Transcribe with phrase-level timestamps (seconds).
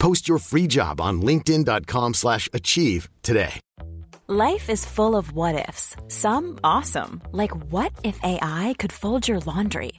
[0.00, 3.60] Post your free job on linkedin.com/achieve slash achieve today.
[4.26, 5.96] Life is full of what ifs.
[6.06, 9.92] Some awesome, like what if AI could fold your laundry?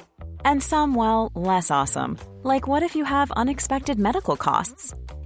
[0.45, 4.93] And some, well, less awesome, like what if you have unexpected medical costs?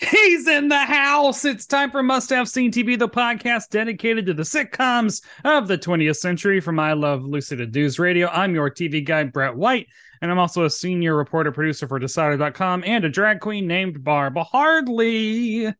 [0.00, 1.44] He's in the house.
[1.44, 5.76] It's time for Must Have Seen TV, the podcast dedicated to the sitcoms of the
[5.76, 8.28] 20th century from I Love Lucy to News Radio.
[8.28, 9.88] I'm your TV guy, Brett White,
[10.22, 14.44] and I'm also a senior reporter producer for Decider.com and a drag queen named Barbara
[14.44, 15.66] Hardly.
[15.66, 15.74] Uh,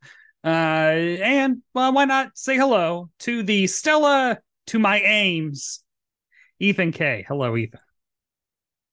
[0.45, 5.83] and well, why not say hello to the Stella to my Ames,
[6.59, 7.81] Ethan Kaye Hello, Ethan.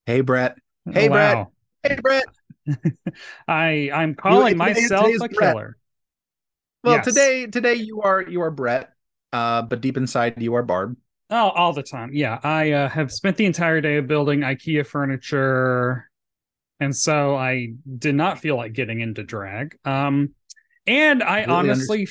[0.05, 0.55] Hey, Brett.
[0.89, 1.51] Hey, Wow.
[1.83, 1.97] Brett.
[1.97, 2.25] Hey, Brett.
[3.47, 5.31] I I'm calling today- myself a Brett.
[5.31, 5.77] killer.
[6.83, 7.05] Well, Yes.
[7.05, 8.91] today, today you are you are Brett,
[9.33, 10.95] uh, but deep inside you are Barb.
[11.29, 12.11] Oh, all the time.
[12.13, 16.09] Yeah, I uh, have spent the entire day building IKEA furniture,
[16.79, 19.77] and so I did not feel like getting into drag.
[19.83, 20.33] Um,
[20.85, 22.07] and I Really honestly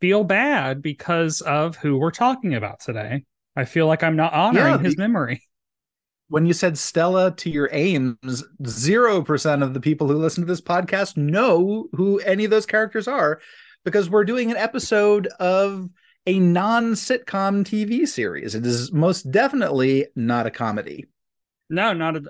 [0.00, 3.24] feel bad because of who we're talking about today.
[3.54, 5.42] I feel like I'm not honoring Yeah, his memory.
[6.30, 10.46] When you said Stella to your Ames, zero percent of the people who listen to
[10.46, 13.40] this podcast know who any of those characters are,
[13.84, 15.90] because we're doing an episode of
[16.26, 18.54] a non-sitcom TV series.
[18.54, 21.06] It is most definitely not a comedy.
[21.68, 22.22] No, not a.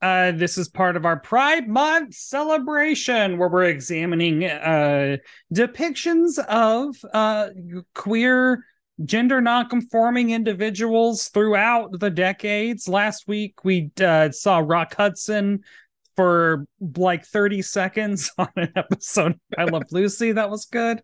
[0.00, 5.18] Uh, this is part of our Pride Month celebration where we're examining uh,
[5.54, 7.50] depictions of uh,
[7.94, 8.64] queer,
[9.04, 12.88] gender nonconforming individuals throughout the decades.
[12.88, 15.60] Last week, we uh, saw Rock Hudson
[16.16, 20.32] for like 30 seconds on an episode I Love Lucy.
[20.32, 21.00] That was good.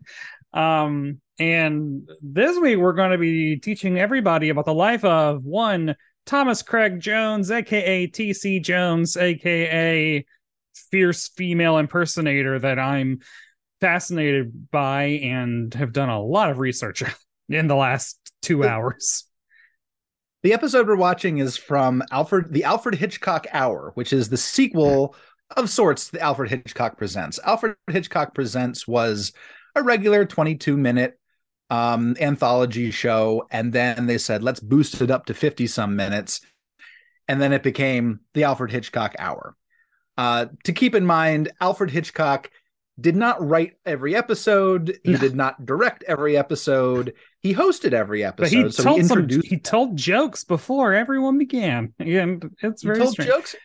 [0.53, 5.95] Um, and this week, we're going to be teaching everybody about the life of one
[6.25, 10.25] Thomas Craig Jones, aka TC Jones, aka
[10.91, 13.19] fierce female impersonator that I'm
[13.79, 17.03] fascinated by and have done a lot of research
[17.49, 19.25] in the last two hours.
[20.43, 25.15] The episode we're watching is from Alfred, the Alfred Hitchcock Hour, which is the sequel
[25.57, 27.39] of sorts the Alfred Hitchcock Presents.
[27.43, 29.33] Alfred Hitchcock Presents was
[29.75, 31.19] a regular 22 minute
[31.69, 36.41] um, anthology show, and then they said, let's boost it up to 50 some minutes.
[37.27, 39.55] And then it became the Alfred Hitchcock Hour.
[40.17, 42.49] Uh, to keep in mind, Alfred Hitchcock
[42.99, 44.99] did not write every episode.
[45.03, 45.17] He No.
[45.19, 47.13] did not direct every episode.
[47.41, 48.55] He hosted every episode.
[48.55, 51.93] But he so told he some he told jokes before everyone began.
[51.99, 53.29] Yeah, it's he very told strange.
[53.29, 53.55] jokes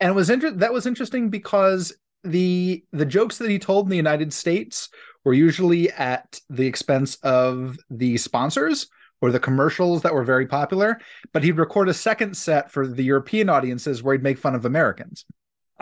[0.00, 1.94] and it was inter- that was interesting because
[2.24, 4.88] the the jokes that he told in the united states
[5.24, 8.88] were usually at the expense of the sponsors
[9.20, 10.98] or the commercials that were very popular
[11.32, 14.64] but he'd record a second set for the european audiences where he'd make fun of
[14.64, 15.24] americans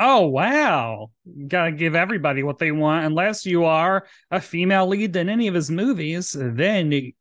[0.00, 1.10] Oh wow.
[1.46, 3.04] Gotta give everybody what they want.
[3.04, 7.12] Unless you are a female lead in any of his movies, then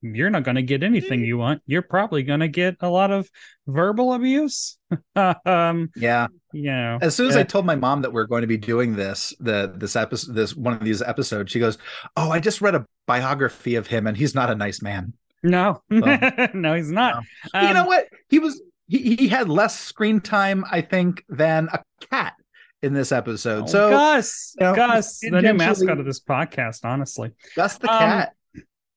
[0.00, 1.62] you're not gonna get anything you want.
[1.66, 3.28] You're probably gonna get a lot of
[3.66, 4.78] verbal abuse.
[5.44, 6.98] um, yeah you know.
[7.02, 9.34] as soon as i told my mom that we are going to be doing this
[9.38, 11.76] the this episode this one of these episodes she goes
[12.16, 15.12] oh i just read a biography of him and he's not a nice man
[15.42, 16.18] no, Well,
[16.54, 17.22] no, he's not.
[17.54, 18.08] you Um, know what?
[18.28, 22.34] He was he, he had less screen time, I think, than a cat
[22.82, 23.64] in this episode.
[23.64, 27.32] oh, so Gus, you know, Gus, the new mascot of this podcast, honestly.
[27.56, 28.34] Gus the Um, cat.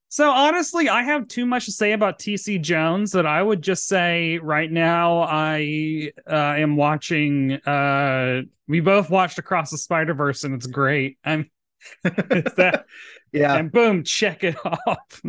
[0.09, 3.87] So honestly, I have too much to say about TC Jones that I would just
[3.87, 10.53] say right now I uh, am watching uh we both watched Across the Spider-Verse and
[10.55, 11.17] it's great.
[11.23, 11.49] I'm
[12.03, 12.85] it's that
[13.33, 15.21] Yeah, and boom, check it off.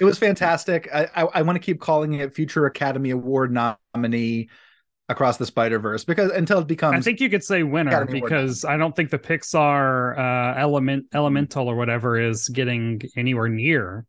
[0.00, 0.88] it was fantastic.
[0.92, 3.52] I I, I want to keep calling it future Academy Award
[3.94, 4.48] nominee
[5.08, 8.18] across the Spider Verse because until it becomes I think you could say winner Academy
[8.18, 13.48] Award because I don't think the Pixar uh element elemental or whatever is getting anywhere
[13.48, 14.04] near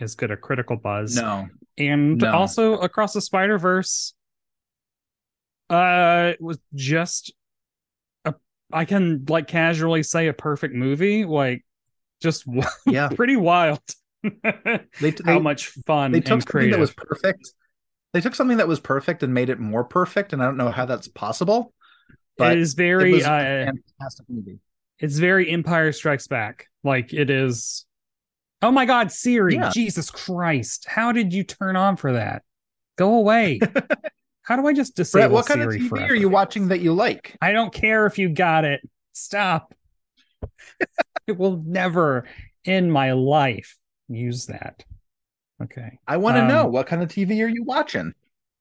[0.00, 1.14] as good a critical buzz.
[1.16, 1.46] no,
[1.78, 2.32] and No.
[2.32, 4.14] also across the spider verse
[5.70, 7.32] uh was just
[8.24, 8.34] a
[8.72, 11.64] I can like casually say a perfect movie, like
[12.20, 12.44] just
[12.86, 13.08] Yeah.
[13.08, 13.80] pretty wild.
[14.22, 16.72] They, How they, much fun they took and something creative.
[16.72, 17.52] that was perfect.
[18.14, 20.70] They took something that was perfect and made it more perfect, and I don't know
[20.70, 21.74] how that's possible.
[22.38, 24.60] But it is it very a uh, fantastic movie.
[24.98, 26.68] it's very Empire Strikes Back.
[26.82, 27.84] Like it is.
[28.62, 29.56] Oh my God, Siri!
[29.56, 29.68] Yeah.
[29.70, 30.86] Jesus Christ!
[30.88, 32.44] How did you turn on for that?
[32.96, 33.60] Go away!
[34.42, 36.12] How do I just disable Brett, what kind Siri of TV forever?
[36.12, 37.36] are you watching that you like?
[37.42, 38.80] I don't care if you got it.
[39.12, 39.74] Stop.
[41.26, 42.26] it will never
[42.64, 43.76] in my life
[44.08, 44.84] use that.
[45.62, 45.98] Okay.
[46.06, 48.12] I want to Um, know what kind of TV are you watching?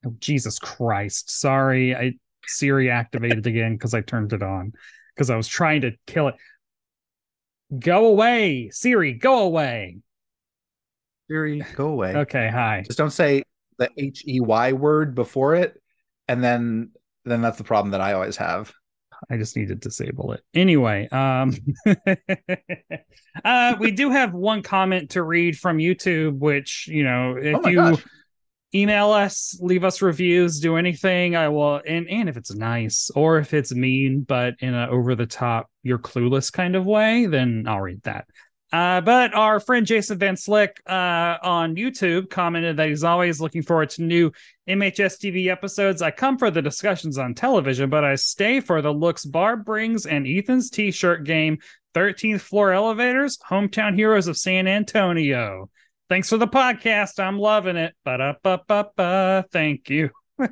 [0.05, 1.29] Oh, Jesus Christ.
[1.31, 1.95] Sorry.
[1.95, 2.13] I
[2.45, 4.73] Siri activated again because I turned it on
[5.15, 6.35] because I was trying to kill it.
[7.79, 8.69] Go away.
[8.71, 9.97] Siri, go away.
[11.29, 12.15] Siri, go away.
[12.15, 12.83] Okay, hi.
[12.85, 13.43] Just don't say
[13.77, 15.81] the H E Y word before it,
[16.27, 16.91] and then
[17.25, 18.73] then that's the problem that I always have.
[19.29, 20.41] I just need to disable it.
[20.53, 21.53] Anyway, um
[23.45, 27.67] uh we do have one comment to read from YouTube, which, you know, if oh
[27.67, 28.05] you gosh.
[28.73, 33.37] email us, leave us reviews, do anything, I will and and if it's nice or
[33.39, 37.65] if it's mean, but in a over the top, you're clueless kind of way, then
[37.67, 38.25] I'll read that.
[38.73, 43.61] Uh, but our friend Jason Van Slick uh, on YouTube commented that he's always looking
[43.61, 44.31] forward to new
[44.67, 46.01] MHS TV episodes.
[46.01, 50.07] I come for the discussions on television, but I stay for the looks Barb brings
[50.07, 51.59] and Ethan's t shirt game,
[51.93, 55.69] 13th floor elevators, hometown heroes of San Antonio.
[56.09, 57.19] Thanks for the podcast.
[57.23, 57.93] I'm loving it.
[58.03, 59.45] Ba-da-ba-ba-ba.
[59.51, 60.09] Thank you.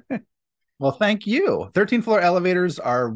[0.82, 1.70] Well, thank you.
[1.74, 3.16] 13th floor elevators are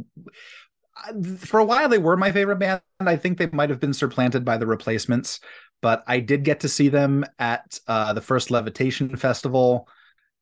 [1.39, 2.81] for a while they were my favorite band.
[2.99, 5.39] I think they might have been supplanted by the replacements,
[5.81, 9.87] but I did get to see them at uh, the first Levitation Festival.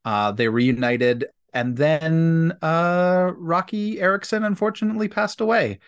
[0.05, 5.79] Uh, they reunited, and then uh, Roky Erickson unfortunately passed away.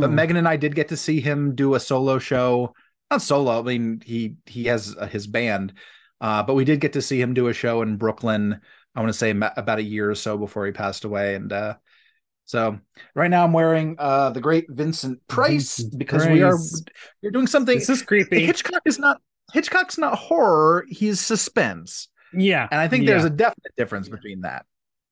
[0.00, 2.74] But Megan and I did get to see him do a solo show.
[3.10, 3.58] Not solo.
[3.58, 5.74] I mean, he he has uh, his band,
[6.20, 8.60] uh, but we did get to see him do a show in Brooklyn.
[8.94, 11.74] I want to say about a year or so before he passed away, and uh,
[12.44, 12.78] so
[13.14, 16.84] right now I'm wearing uh, the great Vincent Price Vincent because we are Price.
[17.22, 17.78] we're doing something.
[17.78, 18.44] this is creepy.
[18.44, 19.20] Hitchcock is not
[19.52, 20.84] Hitchcock's not horror.
[20.88, 22.66] He's suspense, yeah.
[22.70, 24.66] and I think there's a definite difference between that.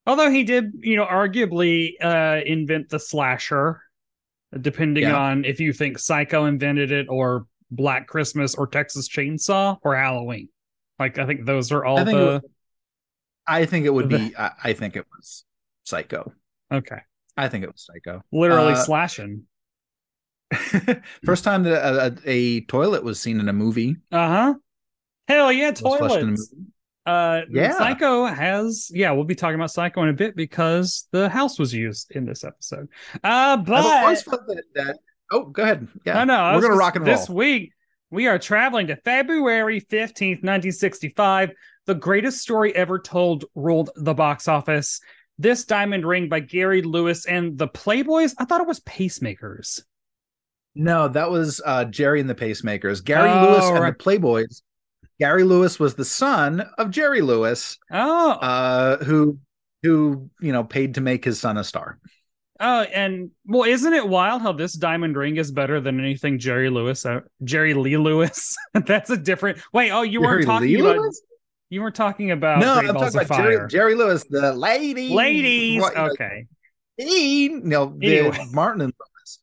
[0.06, 3.80] Although he did, you know, arguably uh, invent the slasher,
[4.60, 5.16] depending Yeah.
[5.16, 10.48] on if you think Psycho invented it or Black Christmas or Texas Chainsaw or Halloween.
[10.98, 12.42] Like I think those are all I think it the
[13.46, 14.36] I think it would The- be.
[14.36, 15.44] I, I think it was
[15.84, 16.32] Psycho.
[16.72, 16.98] okay,
[17.36, 18.22] I think it was Psycho.
[18.32, 19.44] literally Uh, slashing.
[21.24, 23.96] First time that a, a, a toilet was seen in a movie.
[24.10, 24.54] Uh huh.
[25.28, 26.54] Hell yeah, was flushed in a toilets.
[27.06, 27.72] Uh, Yeah.
[27.78, 29.12] Psycho has yeah.
[29.12, 32.44] We'll be talking about Psycho in a bit because the house was used in this
[32.44, 32.88] episode.
[33.24, 34.98] Uh, but I've always felt that, that.
[35.30, 35.88] Oh, go ahead.
[36.04, 36.50] Yeah, I know.
[36.50, 37.16] We're was gonna just- rock and roll.
[37.16, 37.72] This week,
[38.10, 41.52] we are traveling to February 15th, 1965.
[41.86, 45.00] The greatest story ever told ruled the box office.
[45.38, 48.34] This Diamond Ring by Gary Lewis and the Playboys.
[48.38, 49.82] I thought it was Pacemakers.
[50.74, 53.04] No, that was uh, Gerry and the Pacemakers.
[53.04, 53.96] Gary Oh, Lewis and right.
[53.98, 54.62] the Playboys.
[55.20, 59.38] Gary Lewis was the son of Jerry Lewis, Oh, uh, who
[59.82, 61.98] who you know paid to make his son a star.
[62.60, 66.70] oh, and well, isn't it wild how this Diamond Ring is better than anything Jerry
[66.70, 68.56] Lewis, uh, Jerry Lee Lewis?
[68.74, 69.58] That's a different.
[69.72, 70.96] Wait, oh, you weren't talking Lee about.
[70.98, 71.20] Lewis?
[71.72, 72.58] You weren't talking about.
[72.58, 76.44] no, I'm talking about Jerry, Jerry Lewis, the lady, Ladies, What- okay.
[76.98, 78.44] he, no, the Anyway.
[78.52, 79.38] Martin and Lewis.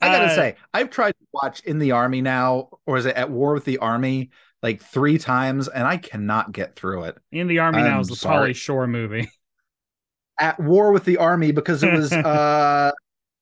[0.00, 3.16] I gotta Uh, say, I've tried to watch In the Army now, or is it
[3.16, 4.30] At War with the Army,
[4.62, 7.18] like three times, and I cannot get through it.
[7.32, 8.52] In the Army now I'm is the sorry.
[8.52, 9.30] Pauly Shore movie.
[10.40, 12.92] At War with the Army because it was, uh,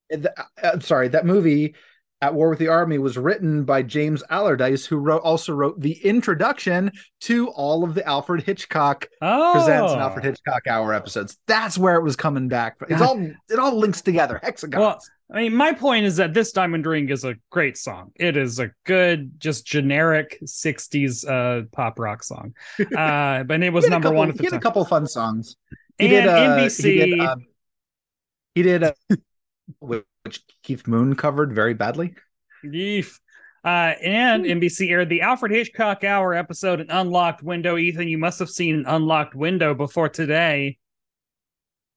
[0.09, 1.75] the, I'm sorry, that movie.
[2.19, 5.93] At War with the Army was written by James Allardice, who wrote also wrote the
[6.03, 11.37] introduction to all of the Alfred Hitchcock Oh, presents and Alfred Hitchcock Hour episodes.
[11.45, 12.77] That's where it was coming back.
[12.89, 13.19] It's all
[13.49, 14.39] it all links together.
[14.41, 14.79] Hexagons.
[14.79, 14.99] Well,
[15.31, 18.11] I mean, my point is that this Diamond Ring is a great song.
[18.15, 22.55] It is a good, just generic '60s uh, pop rock song.
[22.97, 24.59] Uh, but it was He had a number couple- one at the He had time.
[24.59, 25.55] a couple fun songs.
[25.99, 27.35] He and did, uh, NBC, He did, uh,
[28.55, 28.61] he
[29.83, 32.13] did which Keith Moon covered very badly.
[32.65, 33.17] Yeef.
[33.63, 37.77] Uh, and NBC aired the Alfred Hitchcock Hour episode, An Unlocked Window.
[37.77, 40.77] Ethan, you must have seen An Unlocked Window before today.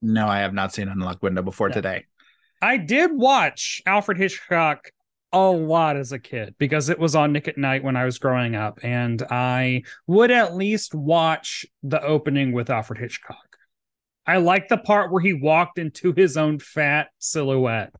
[0.01, 1.75] No, I have not seen Unlocked Window before Yeah.
[1.75, 2.07] today.
[2.63, 4.91] I did watch Alfred Hitchcock
[5.33, 8.19] a lot as a kid because it was on Nick at Night when I was
[8.19, 13.57] growing up, and I would at least watch the opening with Alfred Hitchcock.
[14.27, 17.93] I like the part where he walked into his own fat silhouette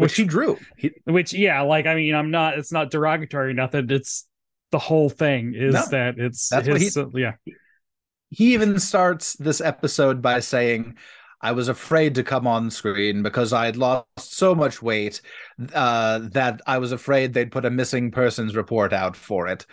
[0.00, 0.58] which he drew.
[0.76, 2.58] He, which yeah, like I mean, I'm not.
[2.58, 3.54] It's not derogatory.
[3.54, 3.86] Nothing.
[3.90, 4.26] It's
[4.70, 7.32] the whole thing is No, that it's that's what his, yeah.
[8.28, 10.96] he even starts this episode by saying,
[11.42, 15.22] I was afraid to come on screen because I had lost so much weight
[15.72, 19.66] uh, that I was afraid they'd put a missing persons report out for it.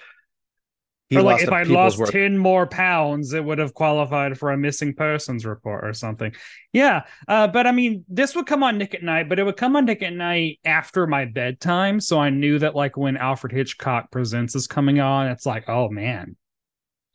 [1.09, 2.11] He or like lost if i'd lost work.
[2.11, 6.33] 10 more pounds, it would have qualified for a missing persons report or something.
[6.73, 7.03] Yeah.
[7.27, 9.75] Uh, but I mean, this would come on Nick at Night, but it would come
[9.77, 12.01] on Nick at Night after my bedtime.
[12.01, 15.87] So I knew that like when Alfred Hitchcock Presents is coming on, it's like, oh
[15.89, 16.35] man,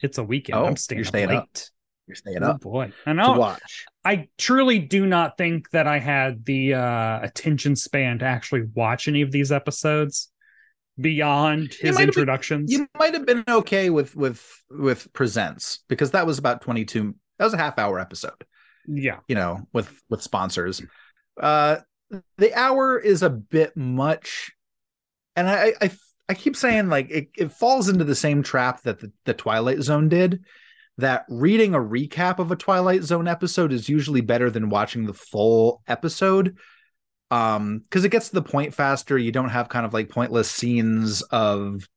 [0.00, 0.58] it's a weekend.
[0.58, 1.36] Oh, I'm you're staying, staying late.
[1.36, 1.48] up
[2.06, 2.92] You're staying Oh up boy.
[3.06, 3.32] I to know.
[3.34, 3.84] watch.
[4.04, 9.06] I truly do not think that I had the uh, attention span to actually watch
[9.06, 10.31] any of these episodes
[11.00, 12.72] beyond his might have been- introductions.
[12.72, 17.44] You might have been okay with with with presents because that was about 22 that
[17.44, 18.44] was a half hour episode.
[18.86, 19.18] yeah.
[19.28, 20.82] you know with with sponsors
[21.40, 21.76] uh
[22.36, 24.52] the hour is a bit much
[25.34, 25.90] and i i
[26.28, 29.80] i keep saying like it, it falls into the same trap that the, the twilight
[29.80, 30.44] zone did
[30.98, 35.14] that reading a recap of a twilight zone episode is usually better than watching the
[35.14, 36.56] full episode
[37.32, 40.50] um because it gets to the point faster you don't have kind of like pointless
[40.50, 41.88] scenes of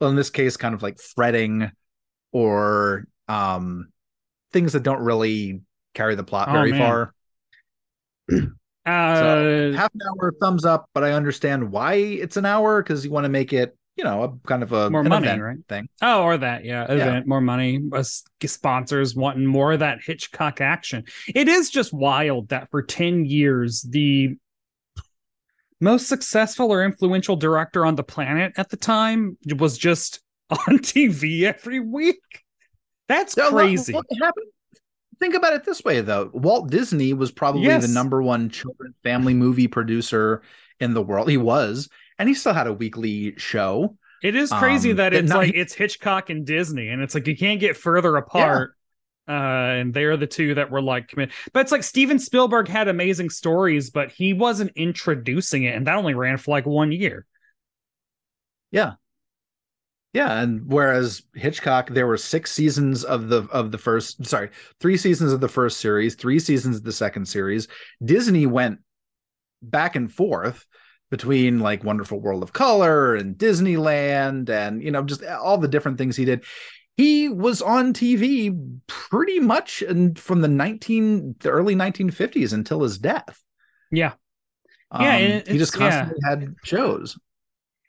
[0.00, 1.70] well in this case kind of like fretting
[2.32, 3.88] or um
[4.52, 5.60] things that don't really
[5.94, 7.12] carry the plot Oh, very far
[8.86, 13.04] Uh, so half an hour thumbs up, but I understand why it's an hour because
[13.04, 15.58] you want to make it, you know, a kind of a More money, right?
[15.68, 15.88] thing.
[16.00, 17.80] Oh, or that, yeah, event, more money,
[18.44, 21.02] sponsors wanting more of that Hitchcock action.
[21.26, 24.36] It is just wild that for 10 years, the
[25.80, 31.42] most successful or influential director on the planet at the time was just on TV
[31.42, 32.20] every week.
[33.08, 33.94] That's crazy.
[33.94, 34.46] it happened-
[35.18, 36.30] Think about it this way, though.
[36.34, 37.86] Walt Disney was probably Yes.
[37.86, 40.42] the number one children family movie producer
[40.78, 41.30] in the world.
[41.30, 43.96] He was, and he still had a weekly show.
[44.22, 47.14] It is crazy Um, that that it's not- like it's Hitchcock and Disney, and it's
[47.14, 48.75] like you can't get further apart.
[49.28, 51.32] Uh, and they're the two that were like commit.
[51.52, 55.96] But it's like Steven Spielberg had amazing stories, but he wasn't introducing it, and that
[55.96, 57.26] only ran for like one year.
[58.70, 58.94] Yeah,
[60.16, 64.48] yeah, and whereas Hitchcock, there were six seasons of the of the first, sorry,
[64.80, 67.68] three seasons of the first series, three seasons of the second series.
[68.02, 68.78] Disney went
[69.60, 70.64] back and forth
[71.10, 75.98] between like Wonderful World of Color and Disneyland, and you know just all the different
[75.98, 76.44] things he did.
[76.96, 79.82] He was on TV pretty much
[80.16, 83.42] from the nineteen the early nineteen fifties until his death.
[83.90, 84.12] Yeah.
[84.98, 86.04] Yeah, Um, it- he just it's- yeah.
[86.04, 87.18] constantly had shows.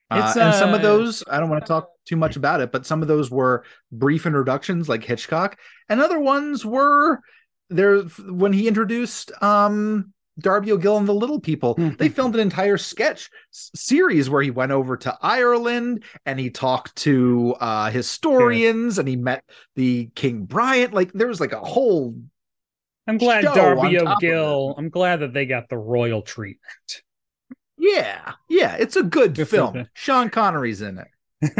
[0.09, 2.71] Uh, and some uh, of those, I don't want to talk too much about it,
[2.71, 5.57] but some of those were brief introductions, like Hitchcock,
[5.89, 7.19] and other ones were
[7.69, 11.75] there when he introduced um, Darby O'Gill and the Little People.
[11.75, 11.97] Mhm.
[11.97, 16.95] They filmed an entire sketch series where he went over to Ireland and he talked
[16.97, 19.43] to uh, historians and he met
[19.75, 20.91] the King Brian.
[20.91, 22.15] Like there was like a whole
[23.07, 24.75] I'm glad Darby on top of O'Gill.
[24.77, 27.01] I'm glad that they got the royal treatment.
[27.77, 28.75] yeah, yeah.
[28.75, 29.87] It's a good film.
[29.93, 31.07] Sean Connery's in it.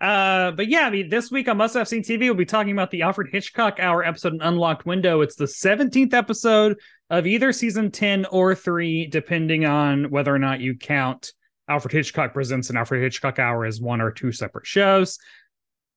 [0.00, 2.72] uh, but yeah, I mean, this week on Must Have Seen TV, we'll be talking
[2.72, 5.20] about the Alfred Hitchcock Hour episode, An Unlocked Window.
[5.20, 6.78] It's the 17th episode
[7.10, 11.32] of either season 10 or 3, depending on whether or not you count
[11.68, 15.18] Alfred Hitchcock Presents and Alfred Hitchcock Hour as one or two separate shows.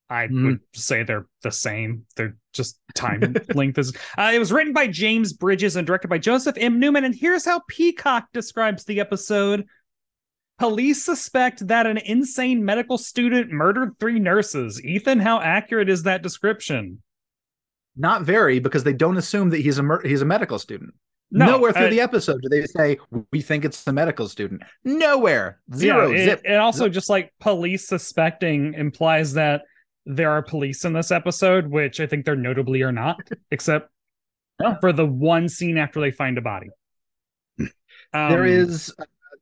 [0.10, 0.46] I Mhm.
[0.46, 2.06] would say they're the same.
[2.18, 3.96] They're just time length is.
[4.18, 6.80] Uh, it was written by James Bridges and directed by Joseph M.
[6.80, 7.06] Newman.
[7.06, 9.66] And here's how Peacock describes the episode.
[10.63, 14.82] Police suspect that an insane medical student murdered three nurses.
[14.82, 17.03] Ethan, how accurate is that description?
[17.98, 20.93] Not very, because they don't assume that he's a mer- he's a medical student.
[21.32, 22.98] No, Nowhere through uh, the episode do they say
[23.34, 24.62] we think it's the medical student.
[24.86, 26.41] Nowhere, zero, Yeah, it, zip.
[26.46, 29.63] it also just like police suspecting implies that
[30.05, 33.17] there are police in this episode, which I think there notably are not,
[33.51, 33.89] except
[34.62, 34.77] No.
[34.79, 36.70] for the one scene after they find a body.
[37.58, 38.93] there Um, is.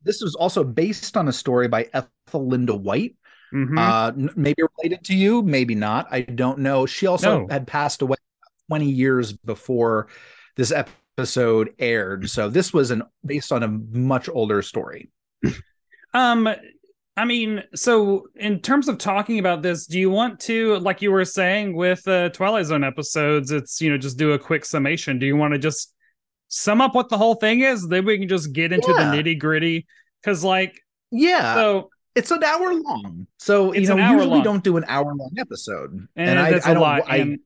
[0.03, 3.15] This was also based on a story by Ethel Lina White.
[3.53, 3.77] mhm.
[3.77, 6.07] Uh, maybe related to you, maybe not.
[6.09, 6.85] I don't know.
[6.85, 7.47] She also No.
[7.49, 8.15] had passed away
[8.69, 10.07] twenty years before
[10.55, 15.09] this episode aired, so this was an based on a much older story.
[16.13, 16.49] Um,
[17.17, 21.11] I mean, so in terms of talking about this, do you want to, like you
[21.11, 25.19] were saying with uh, Twilight Zone episodes, it's you know just do a quick summation.
[25.19, 25.93] Do you want to just
[26.53, 27.87] sum up what the whole thing is?
[27.87, 29.09] Then we can just get into Yeah.
[29.11, 29.87] the nitty gritty.
[30.21, 30.79] Because like,
[31.09, 33.25] Yeah, so it's an hour long.
[33.39, 34.43] So you know, usually long.
[34.43, 36.83] don't do an hour long episode, and, I, that's I a don't.
[36.83, 37.03] lot.
[37.07, 37.39] I, and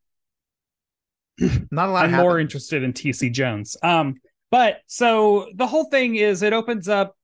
[1.71, 2.05] not a lot.
[2.05, 2.27] I'm happened.
[2.27, 3.77] more interested in TC Jones.
[3.83, 4.15] Um,
[4.51, 7.15] but so the whole thing is it opens up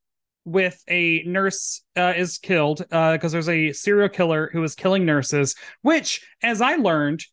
[0.46, 4.76] with a nurse uh, is killed uh, because uh, there's a serial killer who is
[4.76, 5.56] killing nurses.
[5.82, 7.24] Which, as I learned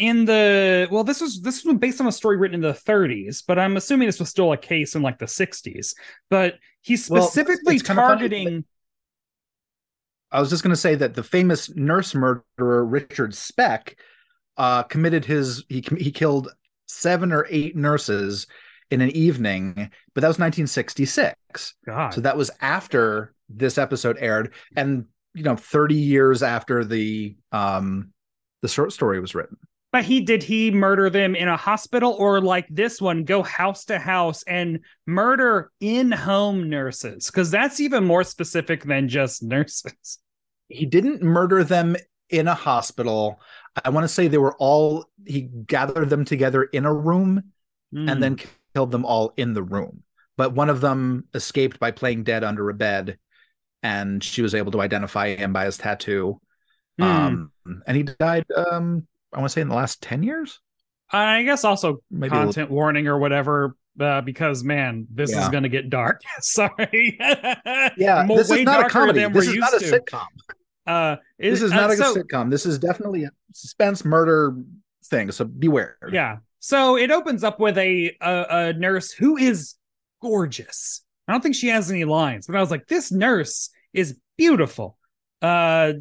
[0.00, 3.44] in the well, this was this was based on a story written in the 30s,
[3.46, 5.94] but I'm assuming this was still a case in like the 60s.
[6.30, 8.64] But he's specifically well, targeting.
[10.32, 13.96] I was just going to say that the famous nurse murderer Richard Speck
[14.56, 16.48] uh, committed his he he killed
[16.86, 18.46] seven or eight nurses
[18.90, 19.74] in an evening,
[20.14, 21.74] but that was 1966.
[21.86, 22.14] God.
[22.14, 25.04] So that was after this episode aired, and
[25.34, 28.12] you know, 30 years after the um
[28.62, 29.58] the short story was written.
[29.92, 33.86] But he did he murder them in a hospital or like this one, go house
[33.86, 37.26] to house and murder in home nurses?
[37.26, 40.18] Because that's even more specific than just nurses.
[40.68, 41.96] He didn't murder them
[42.28, 43.40] in a hospital.
[43.84, 47.52] I want to say they were all he gathered them together in a room
[47.92, 48.10] mm.
[48.10, 48.46] and then hmm.
[48.74, 50.04] killed them all in the room.
[50.36, 53.18] But one of them escaped by playing dead under a bed,
[53.82, 56.40] and she was able to identify him by his tattoo.
[57.00, 57.04] Mm.
[57.04, 57.52] Um,
[57.86, 60.60] and he died um I want to say in the last 10 years.
[61.12, 65.42] I guess also Maybe content warning or whatever, uh, because man, this yeah.
[65.42, 66.20] is going to get dark.
[66.40, 67.16] Sorry.
[67.96, 69.26] yeah, More, this is not a comedy.
[69.28, 69.84] This is not a to.
[69.84, 70.26] sitcom.
[70.86, 72.50] Uh, it, this is not uh, a so, sitcom.
[72.50, 74.56] This is definitely a suspense murder
[75.06, 75.30] thing.
[75.32, 75.96] So beware.
[76.12, 76.38] Yeah.
[76.60, 79.74] So it opens up with a, a, a nurse who is
[80.22, 81.02] gorgeous.
[81.26, 84.96] I don't think she has any lines, but I was like, this nurse is beautiful.
[85.40, 85.94] Uh,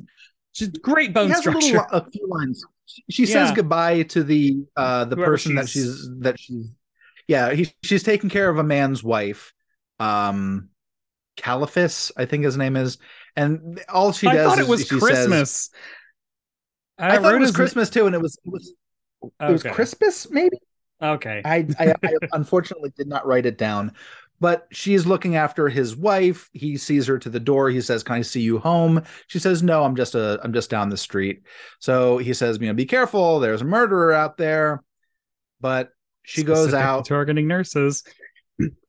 [0.52, 1.78] she's great bone structure.
[1.78, 2.64] A, little, a few lines
[3.10, 3.34] she yeah.
[3.34, 5.58] says goodbye to the uh the Whoever person she's...
[5.58, 6.72] that she's that she's
[7.28, 9.54] yeah he, she's taking care of a man's wife
[10.00, 10.70] um
[11.38, 12.98] Caliphus I think his name is.
[13.36, 15.70] And all she does I thought it was Christmas says,
[16.98, 18.74] I, I thought it was Christmas too and it was it was
[19.24, 20.58] it was Christmas maybe?
[21.02, 21.42] Okay.
[21.46, 23.94] I, I, I unfortunately did not write it down
[24.40, 26.50] but she's looking after his wife.
[26.54, 27.70] He sees her to the door.
[27.70, 29.04] He says can i see you home?
[29.28, 31.44] She says no i'm just a i'm just down the street.
[31.80, 33.40] So he says you know be careful.
[33.40, 34.84] There's a murderer out there.
[35.62, 35.90] But
[36.24, 38.04] she Specific goes out targeting nurses.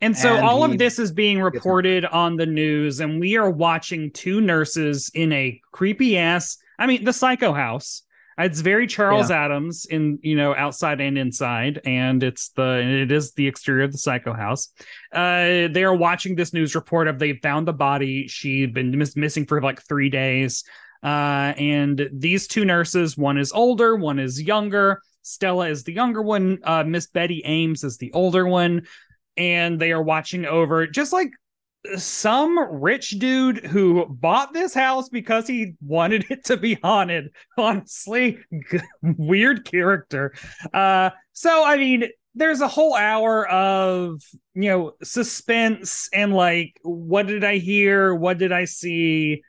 [0.01, 3.49] And so and all of this is being reported on the news and we are
[3.49, 8.03] watching two nurses in a creepy ass i mean the psycho house
[8.45, 9.45] it's very Charles yeah.
[9.45, 13.93] Addams in you know outside and inside, and it's the it is the exterior of
[13.93, 14.73] the Psycho House.
[15.13, 18.29] Uh, they are watching this news report of they found the body.
[18.29, 20.65] She'd been miss- missing for like three days.
[21.03, 25.01] Uh, and these two nurses, one is older, one is younger.
[25.23, 26.59] Stella is the younger one.
[26.63, 28.87] Uh, Miss Betty Ames is the older one,
[29.37, 31.31] and they are watching over just like
[31.97, 37.31] some rich dude who bought this house because he wanted it to be haunted.
[37.59, 38.39] Honestly,
[39.03, 40.35] weird character.
[40.73, 44.23] Uh, so I mean, there's a whole hour of
[44.55, 48.15] you know suspense and like, what did I hear?
[48.15, 49.43] What did I see?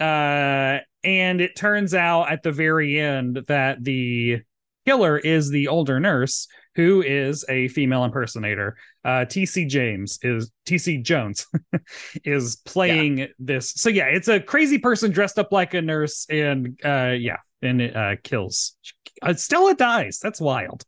[0.00, 4.40] Uh, and it turns out at the very end that the
[4.86, 8.76] killer is the older nurse who is a female impersonator.
[9.04, 11.46] Uh, TC James is TC Jones
[12.24, 13.26] is playing yeah.
[13.38, 13.72] this.
[13.72, 17.80] So yeah, it's a crazy person dressed up like a nurse, and uh, yeah, and
[17.80, 18.76] it uh, kills.
[19.20, 20.18] Uh, Stella dies.
[20.18, 20.84] That's wild.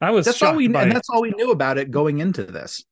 [0.00, 2.84] I was that's all we and that's all we knew about it going into this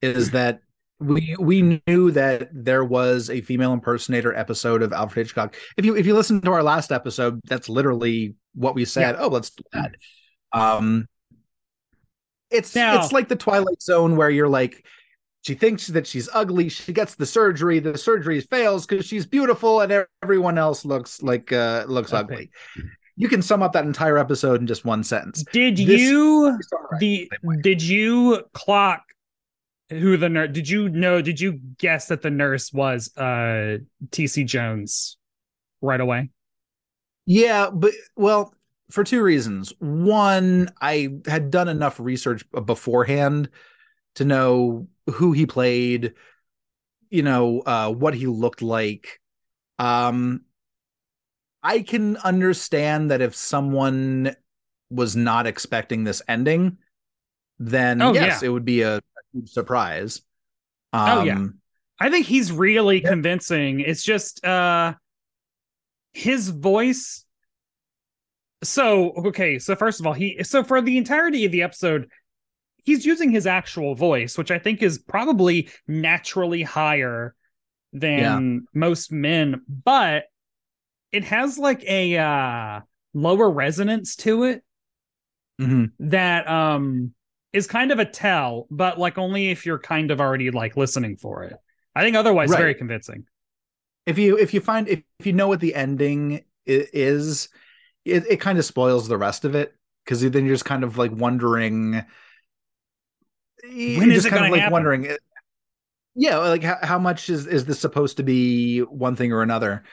[0.00, 0.60] is that
[1.00, 5.56] we we knew that there was a female impersonator episode of Alfred Hitchcock.
[5.76, 9.16] If you if you listen to our last episode, that's literally what we said.
[9.16, 9.22] Yeah.
[9.22, 9.94] Oh, let's do that.
[10.52, 11.06] Um,
[12.52, 14.84] it's now, it's like the Twilight Zone where you're like,
[15.42, 16.68] she thinks that she's ugly.
[16.68, 17.80] She gets the surgery.
[17.80, 22.20] The surgery fails because she's beautiful, and everyone else looks like uh, looks okay.
[22.20, 22.50] ugly.
[23.16, 25.44] You can sum up that entire episode in just one sentence.
[25.52, 26.58] Did this, you
[27.00, 29.02] the did you clock
[29.90, 30.50] who the nurse?
[30.52, 31.20] Did you know?
[31.20, 33.78] Did you guess that the nurse was uh
[34.12, 34.44] T.C.
[34.44, 35.16] Jones
[35.80, 36.30] right away?
[37.26, 38.54] Yeah, but well,
[38.92, 39.72] for two reasons.
[39.78, 43.48] One, I had done enough research beforehand
[44.16, 46.14] to know who he played,
[47.10, 49.20] you know, uh, what he looked like.
[49.78, 50.42] Um,
[51.62, 54.36] I can understand that if someone
[54.90, 56.76] was not expecting this ending,
[57.58, 58.48] then oh, yes, yeah.
[58.48, 59.00] it would be a,
[59.32, 60.20] huge surprise.
[60.92, 61.58] Um, oh yeah, um,
[61.98, 63.08] I think he's really yeah.
[63.08, 63.80] convincing.
[63.80, 64.94] It's just uh,
[66.12, 67.24] his voice
[68.62, 72.08] so okay so first of all he so for the entirety of the episode
[72.84, 77.34] he's using his actual voice which i think is probably naturally higher
[77.92, 78.18] than
[78.54, 78.60] yeah.
[78.74, 80.24] most men but
[81.10, 82.80] it has like a uh
[83.14, 84.62] lower resonance to it
[85.60, 85.84] mm-hmm.
[85.98, 87.12] that um
[87.52, 91.16] is kind of a tell but like only if you're kind of already like listening
[91.16, 91.56] for it
[91.94, 92.58] I think otherwise Right.
[92.58, 93.26] very convincing.
[94.06, 97.48] if you if you find if, if you know what the ending is
[98.04, 100.98] it, it kind of spoils the rest of it because then you're just kind of
[100.98, 102.04] like wondering
[103.84, 104.68] When is just it kind of like happen?
[104.68, 105.16] wondering eh,
[106.14, 109.84] yeah like how, how much is is this supposed to be one thing or another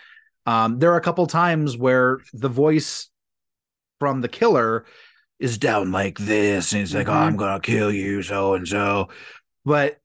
[0.46, 3.10] um there are a couple times where the voice
[4.00, 4.86] from the killer
[5.40, 7.14] is down like this and he's like oh Mhm.
[7.14, 9.10] i'm gonna kill you so and so
[9.66, 10.00] but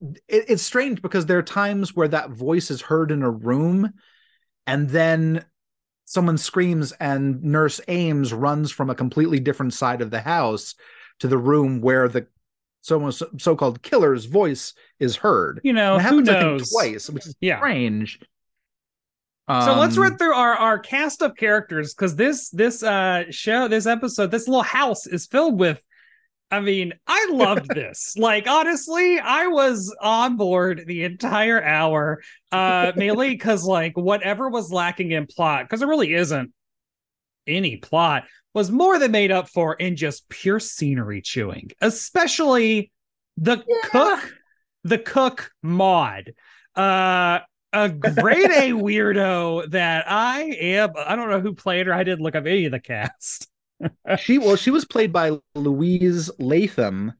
[0.00, 3.92] it, it's strange because there are times where that voice is heard in a room
[4.66, 5.44] and then
[6.10, 10.74] someone screams and nurse ames runs from a completely different side of the house
[11.20, 12.26] to the room where the
[12.80, 15.60] so so-called killer's voice is heard.
[15.62, 17.58] You know, and it who happens I think, twice which is Yeah.
[17.58, 18.18] strange.
[19.62, 23.68] So let's Um, run through our, our cast of characters because this this uh show
[23.68, 25.80] this episode this little house is filled with
[26.50, 32.92] I mean I loved this like honestly I was on board the entire hour uh
[32.96, 36.52] mainly because like whatever was lacking in plot because there really isn't
[37.46, 42.90] any plot was more than made up for in just pure scenery chewing especially
[43.36, 44.34] the cook
[44.84, 46.32] the cook Maud
[46.76, 47.40] uh
[47.72, 50.90] a grade A weirdo that I am.
[50.96, 51.94] I don't know who played her.
[51.94, 53.48] I didn't look up any of the cast.
[54.18, 57.12] She well she was played by louise latham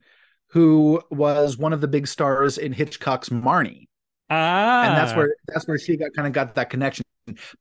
[0.51, 3.87] who was one of the big stars in hitchcock's marnie.
[4.29, 7.05] Ah, and that's where that's where she got kind of got that connection.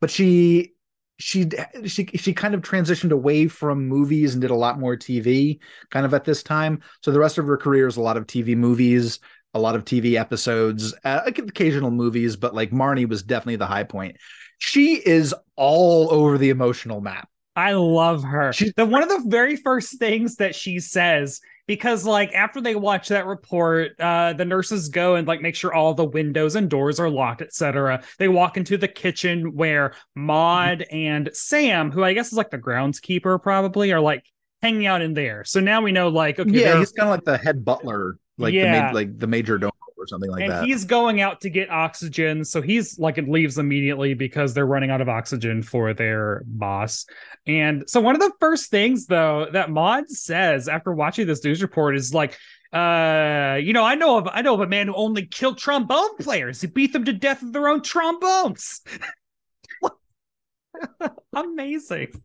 [0.00, 0.72] But she
[1.18, 1.48] she
[1.86, 5.58] she she kind of transitioned away from movies and did a lot more tv
[5.90, 6.82] kind of at this time.
[7.02, 9.20] So the rest of her career is a lot of tv movies
[9.52, 13.84] a lot of tv episodes uh, occasional movies but like marnie was definitely the high
[13.84, 14.16] point.
[14.58, 17.29] She is all over the emotional map
[17.60, 18.52] I love her.
[18.52, 22.74] She's- the one of the very first things that she says because like after they
[22.74, 26.68] watch that report, uh, the nurses go and like make sure all the windows and
[26.68, 28.02] doors are locked, etc.
[28.18, 32.58] They walk into the kitchen where Maud and Sam, who I guess is like the
[32.58, 34.24] groundskeeper, probably are like
[34.62, 35.44] hanging out in there.
[35.44, 38.52] So now we know like okay, yeah he's kind of like the head butler like
[38.52, 38.86] the Yeah.
[38.88, 39.70] ma- like the major domo
[40.00, 40.64] or something like and that.
[40.64, 44.90] he's going out to get oxygen so he's like it leaves immediately because they're running
[44.90, 47.06] out of oxygen for their boss.
[47.46, 51.62] And so one of the first things though that Maud says after watching this news
[51.62, 52.38] report is like
[52.72, 56.16] uh you know i know of i know of a man who only killed trombone
[56.18, 56.60] players.
[56.60, 58.80] He beat them to death with their own trombones.
[61.34, 62.22] Amazing.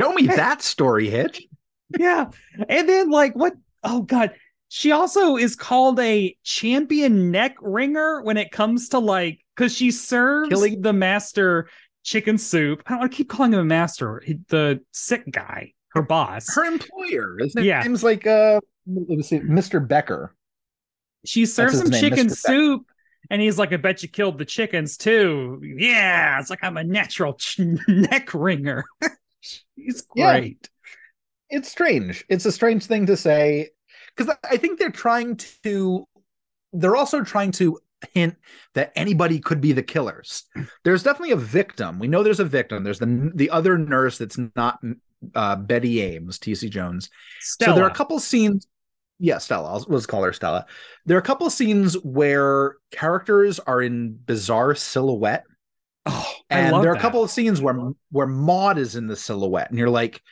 [0.00, 1.46] Show me that story hitch.
[1.98, 2.30] Yeah.
[2.68, 4.34] And then like what oh god.
[4.68, 9.90] She also is called a champion neck ringer when it comes to like because she
[9.90, 11.68] serves Killing- the master
[12.04, 12.82] chicken soup.
[12.86, 16.54] I don't want to keep calling him a master, he- the sick guy, her boss.
[16.54, 17.82] her employer his Yeah.
[17.82, 20.34] name's like uh let me see mr becker
[21.24, 22.36] she serves him name, chicken Mr.
[22.36, 22.86] Soup.
[23.30, 25.60] And he's like, I bet you killed the chickens too.
[25.62, 28.84] Yeah, it's like I'm a natural ch- neck ringer.
[29.40, 30.38] She's Yeah.
[30.38, 30.70] great.
[31.50, 33.70] it's strange it's a strange thing to say
[34.18, 36.06] because i think they're trying to
[36.72, 37.78] they're also trying to
[38.14, 38.36] hint
[38.74, 40.44] that anybody could be the killers
[40.84, 44.38] there's definitely a victim we know there's a victim there's the the other nurse that's
[44.54, 44.78] not
[45.34, 47.72] uh betty ames tc jones Stella.
[47.72, 48.66] So there are a couple scenes.
[49.18, 49.72] Yeah, Stella.
[49.72, 50.66] I'll, let's call her Stella.
[51.06, 55.44] There are a couple scenes where characters are in bizarre silhouette,
[56.06, 57.76] oh, and there are a couple of scenes where
[58.12, 60.22] where Maud is in the silhouette, and you're like,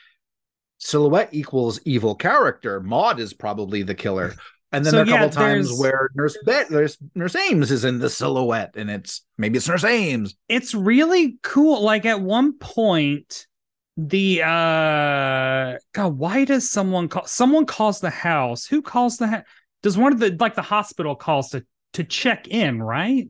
[0.77, 2.79] silhouette equals evil character.
[2.81, 4.33] Maud is probably the killer.
[4.73, 7.71] And then So, there are a yeah, couple times where Nurse Bet, there's Nurse Ames
[7.71, 10.35] is in the silhouette, and it's maybe it's Nurse Ames.
[10.49, 13.47] it's really cool like at one point
[13.95, 19.43] the uh god why does someone call someone calls the house who calls the ha-
[19.81, 23.29] does one of the like the hospital calls to to check in right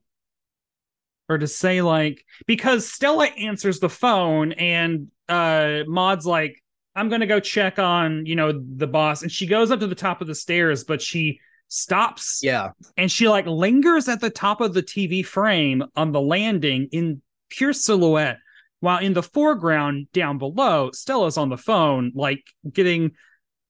[1.30, 6.62] or to say like because stella answers the phone and uh maud's like
[6.98, 9.22] i'm gonna go check on you know the boss.
[9.22, 13.12] And she goes up to the top of the stairs but she stops Yeah, and
[13.12, 17.74] she like lingers at the top of the TV frame on the landing in pure
[17.74, 18.40] silhouette,
[18.80, 23.12] while in the foreground down below, Stella's on the phone, like getting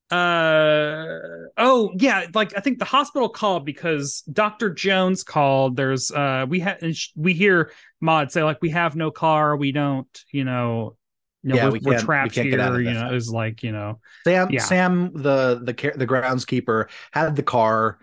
[0.09, 1.17] uh
[1.57, 5.75] oh yeah like i think the hospital called because dr jones called.
[5.75, 6.79] There's uh we had
[7.17, 10.95] we hear maud say like we have no car we don't you know
[11.43, 13.99] you know, Yeah, we're, we we trapped out here you know it's like you know
[14.23, 14.61] Sam, Yeah.
[14.61, 17.99] Sam, the the the groundskeeper had the car.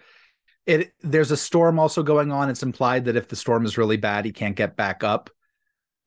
[0.66, 2.48] It there's a storm also going on.
[2.48, 5.30] It's implied that if the storm is really bad, he can't get back up.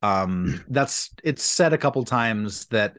[0.02, 2.98] Um, that's it's said a couple times that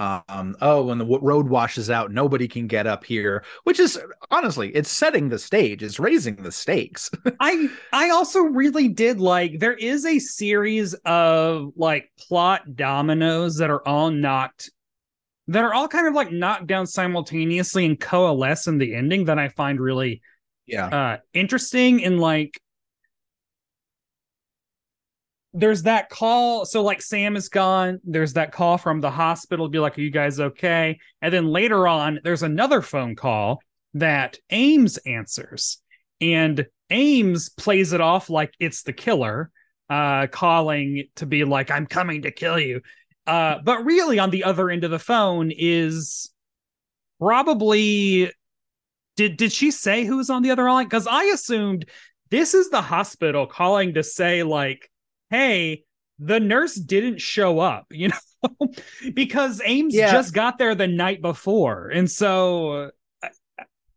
[0.00, 4.00] um oh when the w- road washes out nobody can get up here which is
[4.30, 7.10] honestly it's setting the stage it's raising the stakes.
[7.40, 13.70] I I also really did like there is a series of like plot dominoes that
[13.70, 14.70] are all knocked
[15.48, 19.38] that are all kind of like knocked down simultaneously and coalesce in the ending that
[19.38, 20.22] I find really
[20.66, 20.86] yeah.
[20.86, 22.60] uh interesting and like
[25.52, 29.80] there's that call so like sam is gone there's that call from the hospital be
[29.80, 30.98] like are you guys okay?
[31.20, 33.60] And then later on there's another phone call
[33.94, 35.78] that ames answers
[36.20, 39.50] and ames plays it off like it's the killer
[39.88, 42.80] uh calling to be like i'm coming to kill you.
[43.26, 46.30] Uh but really on the other end of the phone is
[47.18, 48.30] probably
[49.16, 50.86] did did she say who was on the other line?
[50.86, 51.86] Because i assumed
[52.30, 54.89] this is the hospital calling to say like
[55.30, 55.84] hey,
[56.18, 58.72] the nurse didn't show up, you know,
[59.14, 60.10] because Ames Yeah.
[60.12, 61.88] just got there the night before.
[61.88, 62.90] And so,